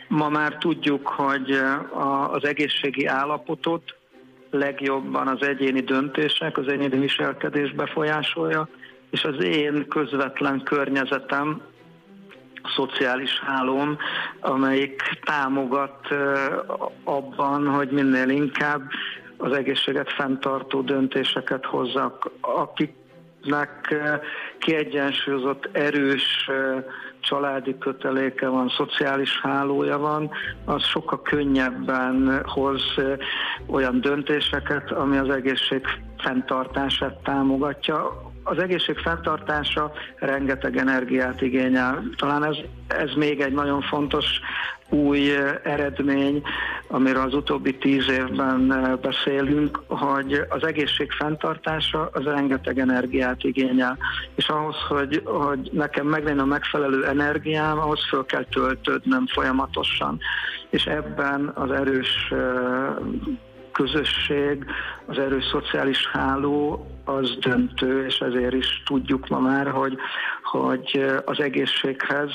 Ma 0.08 0.28
már 0.28 0.56
tudjuk, 0.56 1.08
hogy 1.08 1.60
az 2.30 2.44
egészségi 2.44 3.06
állapotot 3.06 3.96
legjobban 4.50 5.28
az 5.28 5.42
egyéni 5.42 5.80
döntések, 5.80 6.58
az 6.58 6.68
egyéni 6.68 6.98
viselkedés 6.98 7.72
befolyásolja, 7.72 8.68
és 9.10 9.24
az 9.24 9.44
én 9.44 9.88
közvetlen 9.88 10.62
környezetem, 10.62 11.60
a 12.62 12.72
szociális 12.76 13.40
hálóm, 13.40 13.96
amelyik 14.40 15.02
támogat 15.24 16.08
abban, 17.04 17.66
hogy 17.66 17.90
minél 17.90 18.28
inkább 18.28 18.82
az 19.36 19.52
egészséget 19.52 20.12
fenntartó 20.12 20.80
döntéseket 20.80 21.64
hozzak, 21.64 22.30
akiknek 23.42 23.94
kiegyensúlyozott, 24.58 25.68
erős 25.72 26.50
családi 27.20 27.78
köteléke 27.78 28.48
van, 28.48 28.68
szociális 28.68 29.40
hálója 29.42 29.98
van, 29.98 30.30
az 30.64 30.82
sokkal 30.84 31.22
könnyebben 31.22 32.42
hoz 32.46 32.82
olyan 33.66 34.00
döntéseket, 34.00 34.90
ami 34.90 35.16
az 35.16 35.30
egészség 35.30 35.86
fenntartását 36.18 37.22
támogatja 37.22 38.27
az 38.48 38.58
egészség 38.58 38.96
fenntartása 38.96 39.92
rengeteg 40.16 40.76
energiát 40.76 41.40
igényel. 41.40 42.02
Talán 42.16 42.44
ez, 42.44 42.56
ez 42.86 43.10
még 43.16 43.40
egy 43.40 43.52
nagyon 43.52 43.80
fontos 43.80 44.40
új 44.88 45.30
eredmény, 45.62 46.42
amiről 46.88 47.22
az 47.22 47.34
utóbbi 47.34 47.76
tíz 47.76 48.08
évben 48.08 48.74
beszélünk, 49.02 49.82
hogy 49.86 50.44
az 50.48 50.64
egészség 50.64 51.12
fenntartása 51.12 52.10
az 52.12 52.24
rengeteg 52.24 52.78
energiát 52.78 53.44
igényel. 53.44 53.98
És 54.34 54.48
ahhoz, 54.48 54.76
hogy, 54.88 55.22
hogy 55.24 55.70
nekem 55.72 56.06
meglegyen 56.06 56.38
a 56.38 56.44
megfelelő 56.44 57.06
energiám, 57.06 57.78
ahhoz 57.78 58.08
föl 58.08 58.24
kell 58.24 58.44
töltődnöm 58.44 59.26
folyamatosan. 59.26 60.18
És 60.70 60.84
ebben 60.84 61.52
az 61.54 61.70
erős 61.70 62.32
közösség, 63.78 64.64
az 65.06 65.18
erős 65.18 65.44
szociális 65.44 66.06
háló 66.12 66.86
az 67.04 67.36
döntő, 67.40 68.06
és 68.06 68.18
ezért 68.18 68.54
is 68.54 68.82
tudjuk 68.86 69.28
ma 69.28 69.38
már, 69.38 69.68
hogy, 69.68 69.96
hogy 70.42 71.04
az 71.24 71.40
egészséghez 71.40 72.30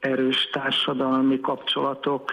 erős 0.00 0.48
társadalmi 0.52 1.40
kapcsolatok, 1.40 2.32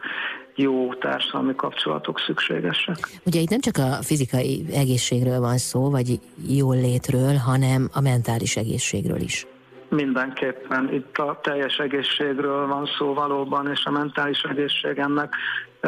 jó 0.55 0.93
társadalmi 0.93 1.55
kapcsolatok 1.55 2.19
szükségesek. 2.19 2.97
Ugye 3.25 3.39
itt 3.39 3.49
nem 3.49 3.59
csak 3.59 3.77
a 3.77 4.03
fizikai 4.03 4.65
egészségről 4.73 5.39
van 5.39 5.57
szó, 5.57 5.89
vagy 5.89 6.19
jól 6.47 6.75
létről, 6.75 7.35
hanem 7.35 7.89
a 7.93 8.01
mentális 8.01 8.55
egészségről 8.55 9.19
is. 9.19 9.45
Mindenképpen 9.89 10.93
itt 10.93 11.17
a 11.17 11.39
teljes 11.43 11.77
egészségről 11.77 12.67
van 12.67 12.89
szó 12.97 13.13
valóban, 13.13 13.71
és 13.71 13.85
a 13.85 13.91
mentális 13.91 14.41
egészség 14.41 14.97
ennek 14.97 15.35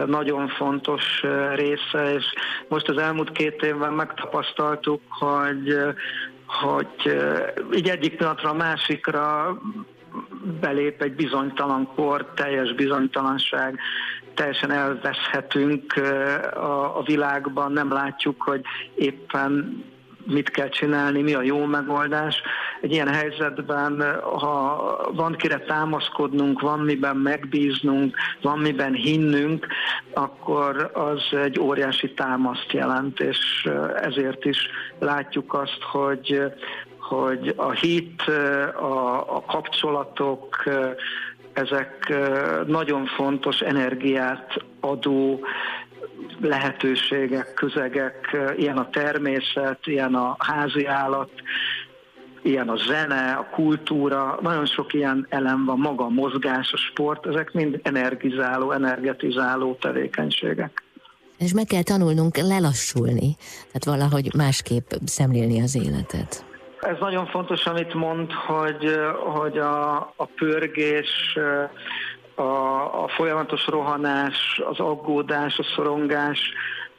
nagyon 0.06 0.48
fontos 0.48 1.24
része, 1.56 2.14
és 2.14 2.26
most 2.68 2.90
az 2.90 2.98
elmúlt 2.98 3.32
két 3.32 3.64
évben 3.64 3.94
megtapasztaltuk, 3.94 5.02
hogy, 5.10 5.78
hogy 6.46 7.18
így 7.74 7.90
egyik 7.90 8.18
pillanatra 8.18 8.50
a 8.50 8.54
másikra 8.54 9.58
belép 10.62 11.02
egy 11.02 11.14
bizonytalan 11.14 11.90
kor, 11.96 12.32
teljes 12.36 12.74
bizonytalanság, 12.74 13.80
teljesen 14.34 14.72
elveszhetünk 14.72 15.94
a, 16.54 16.98
a 16.98 17.04
világban, 17.06 17.72
nem 17.72 17.92
látjuk, 17.92 18.42
hogy 18.42 18.62
éppen 18.96 19.84
mit 20.30 20.50
kell 20.50 20.70
csinálni, 20.70 21.22
mi 21.22 21.34
a 21.34 21.42
jó 21.42 21.66
megoldás. 21.66 22.42
Egy 22.82 22.92
ilyen 22.92 23.14
helyzetben, 23.14 24.20
ha 24.22 25.12
van 25.14 25.36
kire 25.36 25.60
támaszkodnunk, 25.60 26.62
van 26.62 26.80
miben 26.80 27.16
megbíznunk, 27.16 28.16
van 28.42 28.60
miben 28.60 28.94
hinnünk, 28.94 29.68
akkor 30.14 30.92
az 30.94 31.38
egy 31.38 31.60
óriási 31.60 32.14
támaszt 32.14 32.72
jelent, 32.72 33.20
és 33.20 33.70
ezért 34.02 34.46
is 34.46 34.58
látjuk 35.00 35.54
azt, 35.54 35.82
hogy 35.92 36.52
hogy 37.10 37.54
a 37.56 37.72
hit, 37.72 38.22
a, 38.76 39.36
a 39.36 39.44
kapcsolatok, 39.48 40.64
ezek 41.54 42.14
nagyon 42.66 43.06
fontos 43.06 43.60
energiát 43.60 44.64
adó 44.80 45.40
lehetőségek, 46.42 47.54
közegek, 47.54 48.38
ilyen 48.58 48.78
a 48.78 48.90
természet, 48.90 49.80
ilyen 49.88 50.16
a 50.16 50.36
házi 50.40 50.86
állat, 50.86 51.30
ilyen 52.42 52.70
a 52.70 52.76
zene, 52.76 53.32
a 53.32 53.48
kultúra, 53.52 54.40
nagyon 54.42 54.66
sok 54.66 54.94
ilyen 54.94 55.26
elem 55.30 55.66
van, 55.66 55.80
maga 55.80 56.06
a 56.06 56.10
mozgás, 56.10 56.74
a 56.74 56.78
sport, 56.78 57.26
ezek 57.26 57.52
mind 57.52 57.80
energizáló, 57.84 58.72
energetizáló 58.72 59.78
tevékenységek. 59.82 60.84
És 61.38 61.54
meg 61.54 61.66
kell 61.66 61.84
tanulnunk 61.84 62.38
lelassulni, 62.38 63.36
tehát 63.72 63.86
valahogy 64.00 64.34
másképp 64.36 64.92
szemlélni 65.06 65.62
az 65.62 65.76
életet. 65.76 66.46
Ez 66.82 66.96
nagyon 67.00 67.26
fontos, 67.26 67.66
amit 67.66 67.94
mond, 67.94 68.32
hogy, 68.32 69.00
hogy 69.34 69.58
a, 69.58 69.98
a 70.16 70.26
pörgés, 70.36 71.38
a, 72.40 73.04
a 73.04 73.08
folyamatos 73.08 73.68
rohanás, 73.68 74.62
az 74.70 74.80
aggódás, 74.80 75.58
a 75.60 75.64
szorongás, 75.76 76.54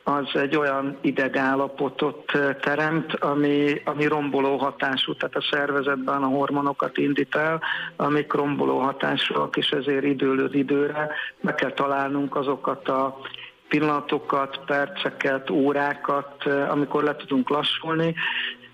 az 0.05 0.41
egy 0.41 0.57
olyan 0.57 0.99
idegállapotot 1.01 2.33
teremt, 2.61 3.15
ami, 3.15 3.81
ami 3.85 4.07
romboló 4.07 4.57
hatású, 4.57 5.15
tehát 5.15 5.37
a 5.37 5.47
szervezetben 5.51 6.23
a 6.23 6.27
hormonokat 6.27 6.99
indít 6.99 7.35
el, 7.35 7.61
amik 7.97 8.33
romboló 8.33 8.79
hatásúak, 8.79 9.57
és 9.57 9.71
ezért 9.71 10.05
időről 10.05 10.55
időre 10.55 11.09
meg 11.41 11.55
kell 11.55 11.73
találnunk 11.73 12.37
azokat 12.37 12.89
a 12.89 13.21
pillanatokat, 13.69 14.61
perceket, 14.67 15.51
órákat, 15.51 16.45
amikor 16.71 17.03
le 17.03 17.17
tudunk 17.17 17.49
lassulni. 17.49 18.15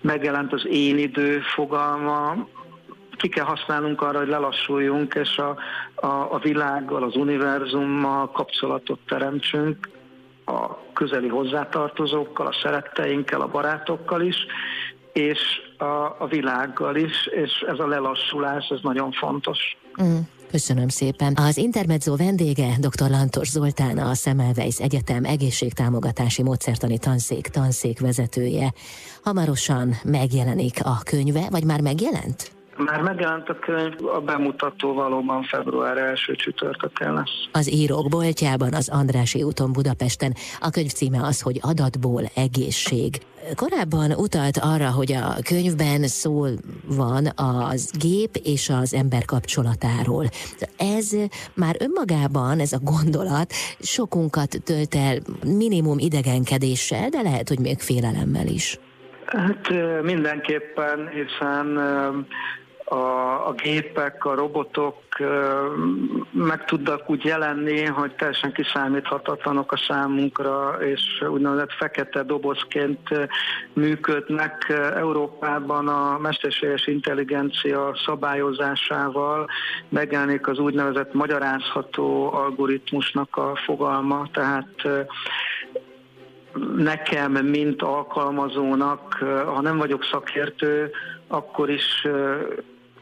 Megjelent 0.01 0.53
az 0.53 0.65
én 0.67 0.97
idő 0.97 1.39
fogalma, 1.39 2.47
ki 3.17 3.29
kell 3.29 3.45
használnunk 3.45 4.01
arra, 4.01 4.17
hogy 4.17 4.27
lelassuljunk, 4.27 5.13
és 5.13 5.37
a, 5.37 5.57
a, 5.95 6.33
a 6.33 6.39
világgal, 6.43 7.03
az 7.03 7.15
univerzummal 7.15 8.31
kapcsolatot 8.31 8.99
teremtsünk, 9.07 9.89
a 10.45 10.93
közeli 10.93 11.27
hozzátartozókkal, 11.27 12.47
a 12.47 12.57
szeretteinkkel, 12.61 13.41
a 13.41 13.47
barátokkal 13.47 14.21
is, 14.21 14.35
és 15.13 15.39
a, 15.77 16.15
a 16.19 16.27
világgal 16.29 16.95
is, 16.95 17.27
és 17.27 17.51
ez 17.67 17.79
a 17.79 17.87
lelassulás, 17.87 18.67
ez 18.69 18.79
nagyon 18.81 19.11
fontos. 19.11 19.77
Mm. 20.03 20.17
Köszönöm 20.51 20.87
szépen. 20.87 21.33
Az 21.35 21.57
Intermezzo 21.57 22.15
vendége 22.15 22.73
dr. 22.79 23.09
Lantos 23.09 23.49
Zoltán, 23.49 23.97
a 23.97 24.13
Semmelweis 24.13 24.79
Egyetem 24.79 25.23
egészségtámogatási 25.23 26.43
módszertani 26.43 26.97
tanszék 26.97 27.47
tanszék 27.47 27.99
vezetője. 27.99 28.73
Hamarosan 29.23 29.95
megjelenik 30.03 30.79
a 30.83 30.97
könyve, 31.03 31.47
vagy 31.49 31.63
már 31.63 31.81
megjelent? 31.81 32.56
Már 32.77 33.01
megjelent 33.01 33.49
a 33.49 33.59
könyv, 33.59 34.05
a 34.15 34.19
bemutató 34.19 34.93
valóban 34.93 35.43
február 35.43 35.97
első 35.97 36.35
csütörtökön 36.35 37.13
lesz. 37.13 37.47
Az 37.51 37.73
írók 37.73 38.09
boltjában, 38.09 38.73
az 38.73 38.89
Andrási 38.89 39.43
úton 39.43 39.71
Budapesten. 39.71 40.33
A 40.59 40.69
könyv 40.69 40.89
címe 40.89 41.21
az, 41.21 41.41
hogy 41.41 41.59
adatból 41.61 42.23
egészség. 42.35 43.19
Korábban 43.55 44.11
utalt 44.11 44.57
arra, 44.57 44.91
hogy 44.91 45.11
a 45.11 45.35
könyvben 45.43 46.07
szó 46.07 46.45
van 46.87 47.27
az 47.35 47.91
gép 47.99 48.35
és 48.43 48.69
az 48.69 48.93
ember 48.93 49.25
kapcsolatáról. 49.25 50.25
Ez 50.77 51.11
már 51.53 51.75
önmagában, 51.79 52.59
ez 52.59 52.71
a 52.71 52.79
gondolat 52.83 53.53
sokunkat 53.79 54.57
tölt 54.63 54.95
el 54.95 55.17
minimum 55.45 55.99
idegenkedéssel, 55.99 57.09
de 57.09 57.21
lehet, 57.21 57.47
hogy 57.47 57.59
még 57.59 57.79
félelemmel 57.79 58.47
is. 58.47 58.79
Hát 59.25 59.69
mindenképpen, 60.03 61.09
hiszen 61.09 61.65
a, 62.89 63.47
a 63.47 63.53
gépek, 63.53 64.25
a 64.25 64.35
robotok 64.35 64.95
meg 66.31 66.65
tudnak 66.65 67.09
úgy 67.09 67.23
jelenni, 67.23 67.85
hogy 67.85 68.15
teljesen 68.15 68.51
kiszámíthatatlanok 68.51 69.71
a 69.71 69.77
számunkra, 69.87 70.77
és 70.81 71.23
úgynevezett 71.29 71.71
fekete 71.71 72.23
dobozként 72.23 72.99
működnek. 73.73 74.73
Európában 74.95 75.87
a 75.87 76.17
mesterséges 76.17 76.87
intelligencia 76.87 77.97
szabályozásával 78.05 79.47
megjelenik 79.89 80.47
az 80.47 80.59
úgynevezett 80.59 81.13
magyarázható 81.13 82.33
algoritmusnak 82.33 83.35
a 83.37 83.55
fogalma, 83.65 84.27
tehát 84.33 85.05
nekem, 86.75 87.31
mint 87.31 87.81
alkalmazónak, 87.81 89.13
ha 89.45 89.61
nem 89.61 89.77
vagyok 89.77 90.03
szakértő, 90.03 90.91
akkor 91.27 91.69
is 91.69 92.07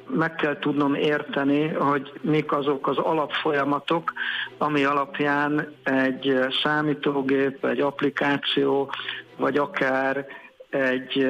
meg 0.08 0.36
kell 0.36 0.60
tudnom 0.60 0.94
érteni, 0.94 1.68
hogy 1.68 2.13
mik 2.22 2.52
azok 2.52 2.88
az 2.88 2.98
alapfolyamatok, 2.98 4.13
ami 4.58 4.84
alapján 4.84 5.74
egy 5.84 6.39
számítógép, 6.63 7.65
egy 7.65 7.80
applikáció, 7.80 8.91
vagy 9.38 9.58
akár 9.58 10.26
egy 10.70 11.28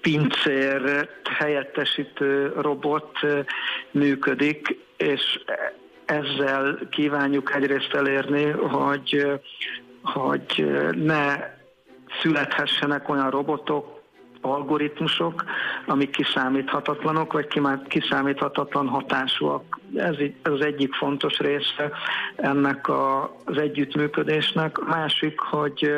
pincér 0.00 1.08
helyettesítő 1.38 2.52
robot 2.60 3.18
működik, 3.90 4.76
és 4.96 5.40
ezzel 6.04 6.78
kívánjuk 6.90 7.54
egyrészt 7.54 7.94
elérni, 7.94 8.50
hogy, 8.50 9.40
hogy 10.02 10.70
ne 10.94 11.52
születhessenek 12.20 13.08
olyan 13.08 13.30
robotok, 13.30 13.93
algoritmusok, 14.44 15.44
amik 15.86 16.10
kiszámíthatatlanok, 16.10 17.32
vagy 17.32 17.46
kiszámíthatatlan 17.88 18.88
hatásúak. 18.88 19.80
Ez, 19.94 20.14
az 20.42 20.60
egyik 20.60 20.94
fontos 20.94 21.38
része 21.38 21.90
ennek 22.36 22.88
az 23.44 23.56
együttműködésnek. 23.56 24.78
A 24.78 24.84
másik, 24.84 25.40
hogy, 25.40 25.92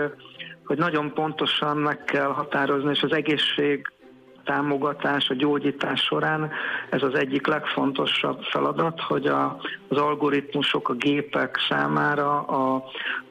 hogy 0.65 0.79
nagyon 0.79 1.13
pontosan 1.15 1.77
meg 1.77 2.05
kell 2.05 2.29
határozni, 2.33 2.91
és 2.91 3.03
az 3.03 3.13
egészség 3.13 3.91
támogatás, 4.47 5.29
a 5.29 5.35
gyógyítás 5.35 6.01
során 6.01 6.51
ez 6.91 7.03
az 7.03 7.15
egyik 7.15 7.47
legfontosabb 7.47 8.43
feladat, 8.43 9.01
hogy 9.01 9.27
a, 9.27 9.57
az 9.89 9.97
algoritmusok, 9.97 10.89
a 10.89 10.95
gépek 10.95 11.57
számára 11.69 12.41
a, 12.41 12.85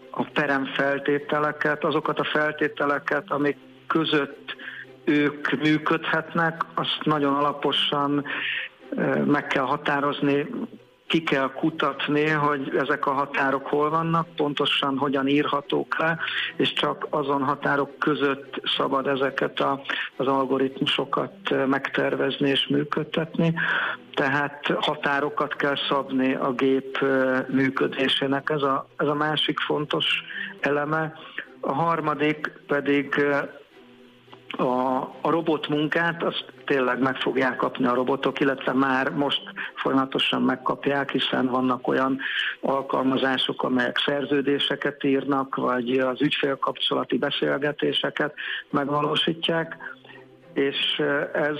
a 0.09 0.23
peremfeltételeket, 0.33 1.83
azokat 1.83 2.19
a 2.19 2.23
feltételeket, 2.23 3.31
amik 3.31 3.57
között 3.87 4.55
ők 5.05 5.51
működhetnek, 5.61 6.65
azt 6.73 6.99
nagyon 7.03 7.33
alaposan 7.33 8.25
meg 9.25 9.47
kell 9.47 9.63
határozni, 9.63 10.47
ki 11.07 11.23
kell 11.23 11.51
kutatni, 11.51 12.29
hogy 12.29 12.75
ezek 12.77 13.05
a 13.05 13.11
határok 13.11 13.67
hol 13.67 13.89
vannak, 13.89 14.27
pontosan 14.35 14.97
hogyan 14.97 15.27
írhatók 15.27 15.97
le, 15.99 16.17
és 16.55 16.73
csak 16.73 17.07
azon 17.09 17.43
határok 17.43 17.99
között 17.99 18.61
szabad 18.77 19.07
ezeket 19.07 19.59
a, 19.59 19.81
az 20.15 20.27
algoritmusokat 20.27 21.67
megtervezni 21.67 22.49
és 22.49 22.67
működtetni. 22.67 23.53
Tehát 24.13 24.67
határokat 24.79 25.55
kell 25.55 25.75
szabni 25.89 26.33
a 26.33 26.51
gép 26.51 27.05
működésének. 27.47 28.49
Ez 28.49 28.61
a, 28.61 28.87
ez 28.97 29.07
a 29.07 29.13
másik 29.13 29.59
fontos 29.59 30.05
eleme. 30.59 31.13
A 31.59 31.73
harmadik 31.73 32.51
pedig 32.67 33.25
a, 34.57 34.97
a 35.21 35.29
robot 35.29 35.67
azt 36.19 36.45
tényleg 36.65 36.99
meg 36.99 37.15
fogják 37.15 37.55
kapni 37.55 37.85
a 37.85 37.93
robotok, 37.93 38.39
illetve 38.39 38.73
már 38.73 39.09
most 39.09 39.41
folyamatosan 39.75 40.41
megkapják, 40.41 41.11
hiszen 41.11 41.47
vannak 41.47 41.87
olyan 41.87 42.19
alkalmazások, 42.61 43.63
amelyek 43.63 43.97
szerződéseket 44.05 45.03
írnak, 45.03 45.55
vagy 45.55 45.97
az 45.97 46.21
ügyfélkapcsolati 46.21 47.17
beszélgetéseket 47.17 48.33
megvalósítják, 48.69 49.77
és 50.53 51.01
ez 51.33 51.57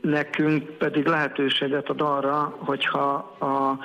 nekünk 0.00 0.70
pedig 0.70 1.06
lehetőséget 1.06 1.88
ad 1.88 2.00
arra, 2.00 2.56
hogyha 2.58 3.36
a, 3.38 3.78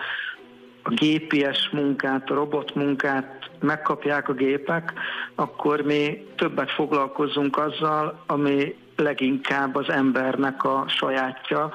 a 0.83 0.89
gépies 0.89 1.69
munkát, 1.71 2.29
a 2.29 2.33
robot 2.33 2.75
munkát 2.75 3.42
megkapják 3.63 4.29
a 4.29 4.33
gépek, 4.33 4.93
akkor 5.35 5.81
mi 5.81 6.27
többet 6.35 6.71
foglalkozunk 6.71 7.57
azzal, 7.57 8.23
ami 8.27 8.75
leginkább 8.95 9.75
az 9.75 9.89
embernek 9.89 10.63
a 10.63 10.85
sajátja. 10.87 11.73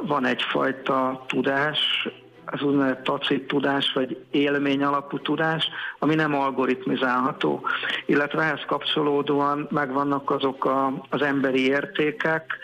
Van 0.00 0.26
egyfajta 0.26 1.24
tudás, 1.26 2.08
az 2.44 2.62
úgynevezett 2.62 3.04
tacit 3.04 3.46
tudás, 3.46 3.92
vagy 3.94 4.24
élmény 4.30 4.82
alapú 4.82 5.18
tudás, 5.18 5.68
ami 5.98 6.14
nem 6.14 6.34
algoritmizálható. 6.34 7.66
Illetve 8.06 8.42
ehhez 8.42 8.64
kapcsolódóan 8.66 9.68
megvannak 9.70 10.30
azok 10.30 10.64
a, 10.64 10.92
az 11.10 11.22
emberi 11.22 11.66
értékek, 11.66 12.58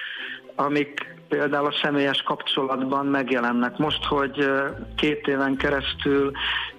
amik 0.55 1.14
például 1.29 1.66
a 1.66 1.79
személyes 1.83 2.23
kapcsolatban 2.23 3.07
megjelennek. 3.07 3.77
Most, 3.77 4.05
hogy 4.05 4.53
két 4.97 5.27
éven 5.27 5.57
keresztül 5.57 6.31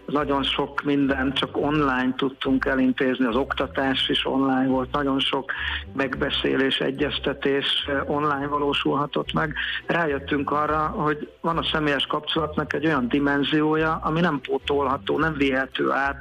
nagyon 0.07 0.43
sok 0.43 0.81
mindent 0.83 1.37
csak 1.37 1.57
online 1.57 2.13
tudtunk 2.17 2.65
elintézni, 2.65 3.25
az 3.25 3.35
oktatás 3.35 4.09
is 4.09 4.25
online 4.25 4.67
volt, 4.67 4.91
nagyon 4.91 5.19
sok 5.19 5.51
megbeszélés, 5.93 6.77
egyeztetés 6.79 7.89
online 8.05 8.47
valósulhatott 8.47 9.33
meg. 9.33 9.53
Rájöttünk 9.85 10.51
arra, 10.51 10.87
hogy 10.87 11.29
van 11.41 11.57
a 11.57 11.63
személyes 11.63 12.05
kapcsolatnak 12.05 12.73
egy 12.73 12.85
olyan 12.85 13.07
dimenziója, 13.07 13.99
ami 14.03 14.19
nem 14.19 14.41
pótolható, 14.41 15.19
nem 15.19 15.33
vihető 15.33 15.91
át 15.91 16.19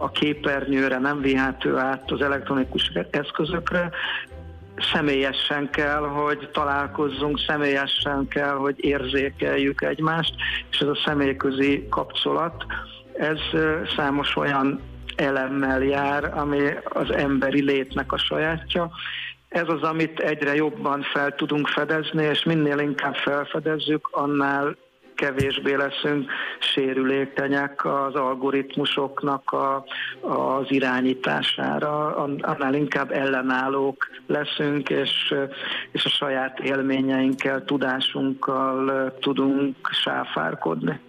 a 0.00 0.10
képernyőre, 0.10 0.98
nem 0.98 1.20
vihető 1.20 1.76
át 1.76 2.10
az 2.10 2.20
elektronikus 2.20 2.92
eszközökre, 3.10 3.90
személyesen 4.92 5.70
kell, 5.70 6.02
hogy 6.02 6.48
találkozzunk, 6.52 7.38
személyesen 7.46 8.28
kell, 8.28 8.54
hogy 8.54 8.84
érzékeljük 8.84 9.82
egymást, 9.82 10.34
és 10.70 10.78
ez 10.78 10.88
a 10.88 10.98
személyközi 11.04 11.86
kapcsolat, 11.90 12.64
ez 13.18 13.38
számos 13.96 14.36
olyan 14.36 14.80
elemmel 15.16 15.82
jár, 15.82 16.38
ami 16.38 16.60
az 16.84 17.10
emberi 17.10 17.62
létnek 17.62 18.12
a 18.12 18.18
sajátja. 18.18 18.90
Ez 19.48 19.68
az, 19.68 19.82
amit 19.82 20.20
egyre 20.20 20.54
jobban 20.54 21.02
fel 21.02 21.34
tudunk 21.34 21.68
fedezni, 21.68 22.24
és 22.24 22.44
minél 22.44 22.78
inkább 22.78 23.14
felfedezzük, 23.14 24.08
annál 24.12 24.76
kevésbé 25.16 25.74
leszünk 25.74 26.30
sérülékenyek 26.58 27.84
az 27.84 28.14
algoritmusoknak 28.14 29.50
a, 29.50 29.84
az 30.20 30.66
irányítására, 30.68 32.16
annál 32.40 32.74
inkább 32.74 33.10
ellenállók 33.10 34.06
leszünk, 34.26 34.88
és, 34.88 35.34
és 35.92 36.04
a 36.04 36.08
saját 36.08 36.58
élményeinkkel, 36.58 37.64
tudásunkkal 37.64 39.12
tudunk 39.20 39.76
sáfárkodni. 40.02 41.00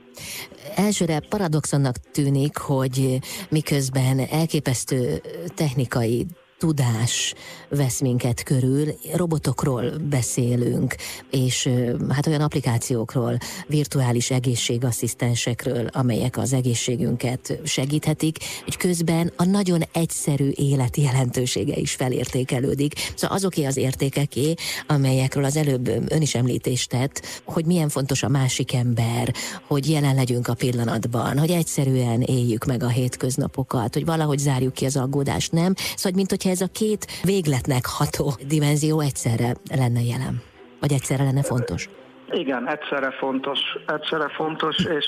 Elsőre 0.76 1.20
paradoxonnak 1.30 1.96
tűnik, 2.12 2.58
hogy 2.58 3.18
miközben 3.50 4.20
elképesztő 4.32 5.22
technikai 5.56 6.26
tudás 6.58 7.34
vesz 7.70 8.00
minket 8.00 8.44
körül, 8.44 8.86
robotokról 9.14 9.92
beszélünk, 10.10 10.96
és 11.32 11.70
hát 12.10 12.28
olyan 12.28 12.42
applikációkról, 12.42 13.38
virtuális 13.68 14.32
egészségasszisztensekről, 14.32 15.88
amelyek 15.92 16.38
az 16.38 16.54
egészségünket 16.54 17.60
segíthetik, 17.64 18.38
hogy 18.64 18.78
közben 18.78 19.32
a 19.36 19.44
nagyon 19.44 19.82
egyszerű 19.94 20.50
élet 20.56 20.98
jelentősége 20.98 21.76
is 21.76 21.94
felértékelődik. 21.94 22.94
Szóval 23.16 23.38
azoké 23.38 23.66
az 23.66 23.78
értékeké, 23.78 24.54
amelyekről 24.88 25.44
az 25.44 25.58
előbb 25.58 25.88
ön 25.88 26.22
is 26.22 26.36
említést 26.36 26.90
tett, 26.90 27.42
hogy 27.44 27.66
milyen 27.66 27.90
fontos 27.90 28.24
a 28.24 28.30
másik 28.30 28.74
ember, 28.74 29.34
hogy 29.68 29.90
jelen 29.90 30.16
legyünk 30.16 30.48
a 30.48 30.54
pillanatban, 30.54 31.38
hogy 31.38 31.52
egyszerűen 31.52 32.22
éljük 32.22 32.66
meg 32.66 32.84
a 32.84 32.88
hétköznapokat, 32.88 33.94
hogy 33.94 34.06
valahogy 34.06 34.38
zárjuk 34.38 34.74
ki 34.74 34.86
az 34.86 34.96
aggódást, 34.98 35.52
nem? 35.52 35.74
Szóval, 35.96 36.12
mint 36.16 36.30
hogy 36.30 36.44
hogyha 36.48 36.64
ez 36.64 36.70
a 36.70 36.80
két 36.80 37.06
végletnek 37.24 37.86
ható 37.86 38.34
dimenzió 38.48 39.00
egyszerre 39.00 39.56
lenne 39.76 40.02
jelen, 40.02 40.42
vagy 40.80 40.92
egyszerre 40.94 41.24
lenne 41.24 41.44
fontos? 41.44 41.90
Igen, 42.32 42.68
egyszerre 42.70 43.12
fontos, 43.12 43.60
egyszerre 43.88 44.28
fontos, 44.28 44.78
és 44.78 45.08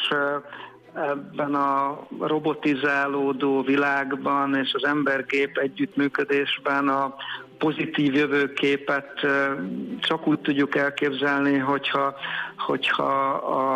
ebben 0.94 1.56
a 1.56 2.00
robotizálódó 2.20 3.62
világban 3.62 4.56
és 4.56 4.74
az 4.74 4.86
embergép 4.86 5.58
együttműködésben 5.58 6.88
a 6.88 7.16
pozitív 7.60 8.14
jövőképet 8.14 9.20
csak 10.00 10.28
úgy 10.28 10.40
tudjuk 10.40 10.76
elképzelni, 10.76 11.58
hogyha, 11.58 12.16
hogyha 12.58 13.32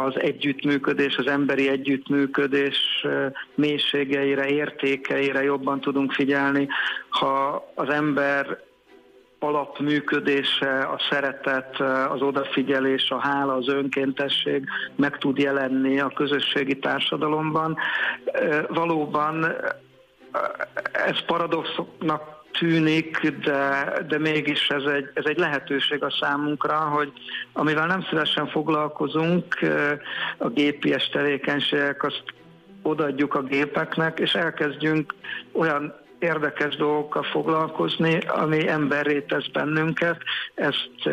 az 0.05 0.19
együttműködés, 0.19 1.17
az 1.17 1.27
emberi 1.27 1.69
együttműködés 1.69 3.05
mélységeire, 3.55 4.47
értékeire 4.47 5.43
jobban 5.43 5.81
tudunk 5.81 6.11
figyelni, 6.11 6.67
ha 7.09 7.65
az 7.75 7.89
ember 7.89 8.61
alapműködése, 9.39 10.79
a 10.79 10.99
szeretet, 11.09 11.79
az 12.09 12.21
odafigyelés, 12.21 13.09
a 13.09 13.19
hála, 13.19 13.53
az 13.53 13.67
önkéntesség 13.67 14.65
meg 14.95 15.17
tud 15.17 15.37
jelenni 15.37 15.99
a 15.99 16.07
közösségi 16.07 16.79
társadalomban. 16.79 17.77
Valóban 18.67 19.55
ez 20.91 21.25
paradoxnak 21.25 22.42
tűnik, 22.59 23.29
de, 23.29 23.93
de 24.07 24.19
mégis 24.19 24.67
ez 24.69 24.83
egy, 24.83 25.09
ez 25.13 25.25
egy 25.25 25.37
lehetőség 25.37 26.03
a 26.03 26.15
számunkra, 26.19 26.77
hogy 26.77 27.11
amivel 27.53 27.87
nem 27.87 28.05
szívesen 28.09 28.47
foglalkozunk, 28.47 29.59
a 30.37 30.49
gépies 30.49 31.09
tevékenységek, 31.09 32.03
azt 32.03 32.23
odaadjuk 32.81 33.33
a 33.33 33.41
gépeknek, 33.41 34.19
és 34.19 34.33
elkezdjünk 34.33 35.13
olyan 35.51 36.02
érdekes 36.23 36.75
dolgokkal 36.75 37.23
foglalkozni, 37.23 38.17
ami 38.17 38.67
emberré 38.67 39.21
tesz 39.21 39.47
bennünket, 39.47 40.17
ezt 40.53 41.09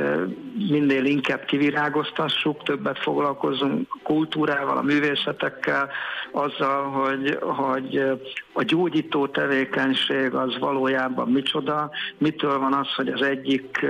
minél 0.68 1.04
inkább 1.04 1.44
kivirágoztassuk, 1.44 2.62
többet 2.62 2.98
foglalkozunk 2.98 3.88
kultúrával, 4.02 4.76
a 4.76 4.82
művészetekkel, 4.82 5.90
azzal, 6.32 6.84
hogy, 6.84 7.38
hogy 7.40 8.02
a 8.52 8.62
gyógyító 8.62 9.26
tevékenység 9.26 10.34
az 10.34 10.58
valójában 10.58 11.28
micsoda, 11.28 11.90
mitől 12.18 12.58
van 12.58 12.72
az, 12.72 12.94
hogy 12.94 13.08
az 13.08 13.22
egyik 13.22 13.86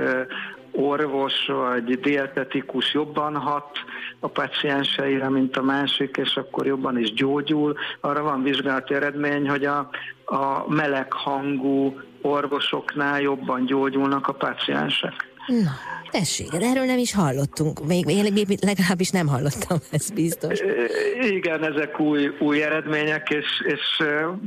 orvos 0.71 1.45
vagy 1.45 1.99
dietetikus 1.99 2.93
jobban 2.93 3.35
hat 3.37 3.69
a 4.19 4.27
pacienseire, 4.27 5.29
mint 5.29 5.57
a 5.57 5.61
másik, 5.61 6.17
és 6.17 6.35
akkor 6.35 6.65
jobban 6.65 6.97
is 6.99 7.13
gyógyul. 7.13 7.75
Arra 7.99 8.23
van 8.23 8.43
vizsgálati 8.43 8.93
eredmény, 8.93 9.49
hogy 9.49 9.65
a, 9.65 9.89
a 10.25 10.65
meleg 10.67 11.13
hangú 11.13 11.99
orvosoknál 12.21 13.21
jobban 13.21 13.65
gyógyulnak 13.65 14.27
a 14.27 14.33
paciensek. 14.33 15.30
Na, 15.51 15.71
tessék, 16.11 16.47
erről 16.53 16.85
nem 16.85 16.97
is 16.97 17.13
hallottunk. 17.13 17.85
Még, 17.85 18.05
még 18.05 18.57
legalábbis 18.61 19.09
nem 19.09 19.27
hallottam, 19.27 19.77
ez 19.91 20.09
biztos. 20.09 20.59
Igen, 21.21 21.63
ezek 21.63 21.99
új, 21.99 22.31
új 22.39 22.63
eredmények, 22.63 23.29
és, 23.29 23.47
és 23.65 24.03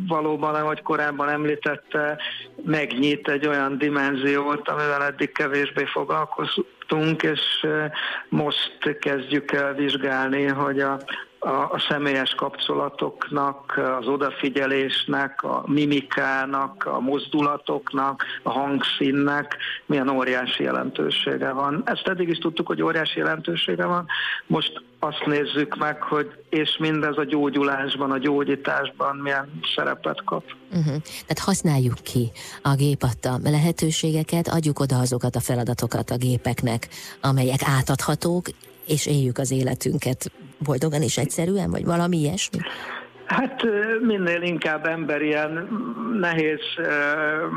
valóban, 0.09 0.55
ahogy 0.55 0.83
korábban 0.83 1.29
említette, 1.29 2.19
megnyit 2.65 3.29
egy 3.29 3.47
olyan 3.47 3.79
dimenziót, 3.79 4.69
amivel 4.69 5.05
eddig 5.05 5.33
kevésbé 5.33 5.85
foglalkoztunk, 5.85 7.23
és 7.23 7.67
most 8.29 8.99
kezdjük 9.01 9.53
el 9.53 9.75
vizsgálni, 9.75 10.45
hogy 10.45 10.81
a 10.81 10.99
a, 11.45 11.85
személyes 11.89 12.35
kapcsolatoknak, 12.35 13.81
az 14.01 14.07
odafigyelésnek, 14.07 15.43
a 15.43 15.63
mimikának, 15.67 16.87
a 16.87 17.01
mozdulatoknak, 17.01 18.25
a 18.43 18.51
hangszínnek 18.51 19.57
milyen 19.87 20.09
óriási 20.09 20.63
jelentősége 20.63 21.53
van. 21.53 21.83
Ezt 21.85 22.09
eddig 22.09 22.29
is 22.29 22.39
tudtuk, 22.39 22.67
hogy 22.67 22.83
óriási 22.83 23.19
jelentősége 23.19 23.85
van. 23.87 24.07
Most 24.47 24.83
azt 24.99 25.27
nézzük 25.27 25.77
meg, 25.77 26.03
hogy 26.03 26.31
és 26.49 26.77
mindez 26.79 27.17
a 27.17 27.25
gyógyulásban, 27.25 28.11
a 28.11 28.19
gyógyításban 28.19 29.17
milyen 29.17 29.61
szerepet 29.75 30.25
kap. 30.25 30.45
Uh-huh. 30.69 30.85
Tehát 31.11 31.39
használjuk 31.39 31.95
ki 32.03 32.31
a 32.63 32.75
gép 32.75 33.03
adta 33.03 33.39
lehetőségeket, 33.43 34.49
adjuk 34.49 34.81
oda 34.81 34.99
azokat 34.99 35.37
a 35.37 35.41
feladatokat 35.41 36.11
a 36.11 36.17
gépeknek, 36.17 36.89
amelyek 37.21 37.61
átadhatók, 37.65 38.47
és 38.87 39.07
éljük 39.07 39.39
az 39.39 39.51
életünket 39.51 40.33
boldogan 40.59 41.03
és 41.03 41.19
egyszerűen, 41.19 41.71
vagy 41.71 41.85
valami 41.85 42.17
ilyesmi? 42.17 42.59
Hát 43.27 43.63
minél 44.01 44.43
inkább 44.43 45.09
ilyen 45.21 45.69
nehéz 46.21 46.61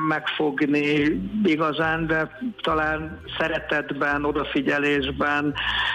megfogni 0.08 1.20
igazán, 1.44 2.08
de 2.08 2.40
talán 2.62 3.20
szeretetben, 3.38 4.26
odafigyelésben, 4.26 5.54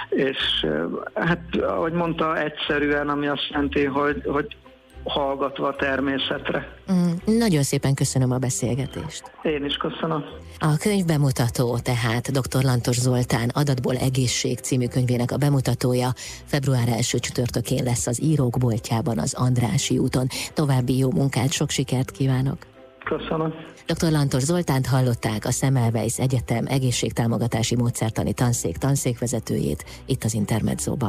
és 0.09 0.67
hát 1.15 1.57
ahogy 1.57 1.93
mondta, 1.93 2.39
egyszerűen, 2.39 3.09
ami 3.09 3.27
azt 3.27 3.49
jelenti, 3.51 3.85
hogy, 3.85 4.23
hogy 4.27 4.57
hallgatva 5.05 5.69
a 5.69 5.77
természetre. 5.77 6.77
Mm, 6.93 7.37
nagyon 7.39 7.63
szépen 7.63 7.95
köszönöm 7.95 8.31
a 8.31 8.39
beszélgetést. 8.39 9.23
Én 9.43 9.65
is 9.65 9.77
köszönöm. 9.77 10.25
A 10.59 10.77
könyv 10.77 11.05
bemutató, 11.05 11.79
tehát 11.79 12.31
dr. 12.31 12.63
Lantos 12.63 12.99
Zoltán 12.99 13.49
Adatból 13.49 13.97
Egészség 13.97 14.59
című 14.59 14.87
könyvének 14.87 15.31
a 15.31 15.37
bemutatója 15.37 16.13
február 16.45 16.89
első 16.89 17.19
csütörtökén 17.19 17.85
lesz 17.85 18.07
az 18.07 18.23
írók 18.23 18.59
boltjában 18.59 19.19
az 19.19 19.35
Andrási 19.35 19.99
úton. 19.99 20.27
További 20.55 20.99
jó 20.99 21.11
munkát, 21.11 21.53
sok 21.53 21.71
sikert 21.71 22.11
kívánok! 22.11 22.71
Köszönöm. 23.05 23.55
Dr. 23.87 24.11
Lantos 24.11 24.43
Zoltánt 24.43 24.87
hallották 24.87 25.45
a 25.45 25.51
Semmelweis 25.51 26.19
Egyetem 26.19 26.65
egészségtámogatási 26.67 27.77
módszertani 27.77 28.33
tanszék 28.33 28.77
tanszékvezetőjét 28.77 29.85
itt 30.07 30.25
az 30.25 30.35
Intermedzóban. 30.35 31.01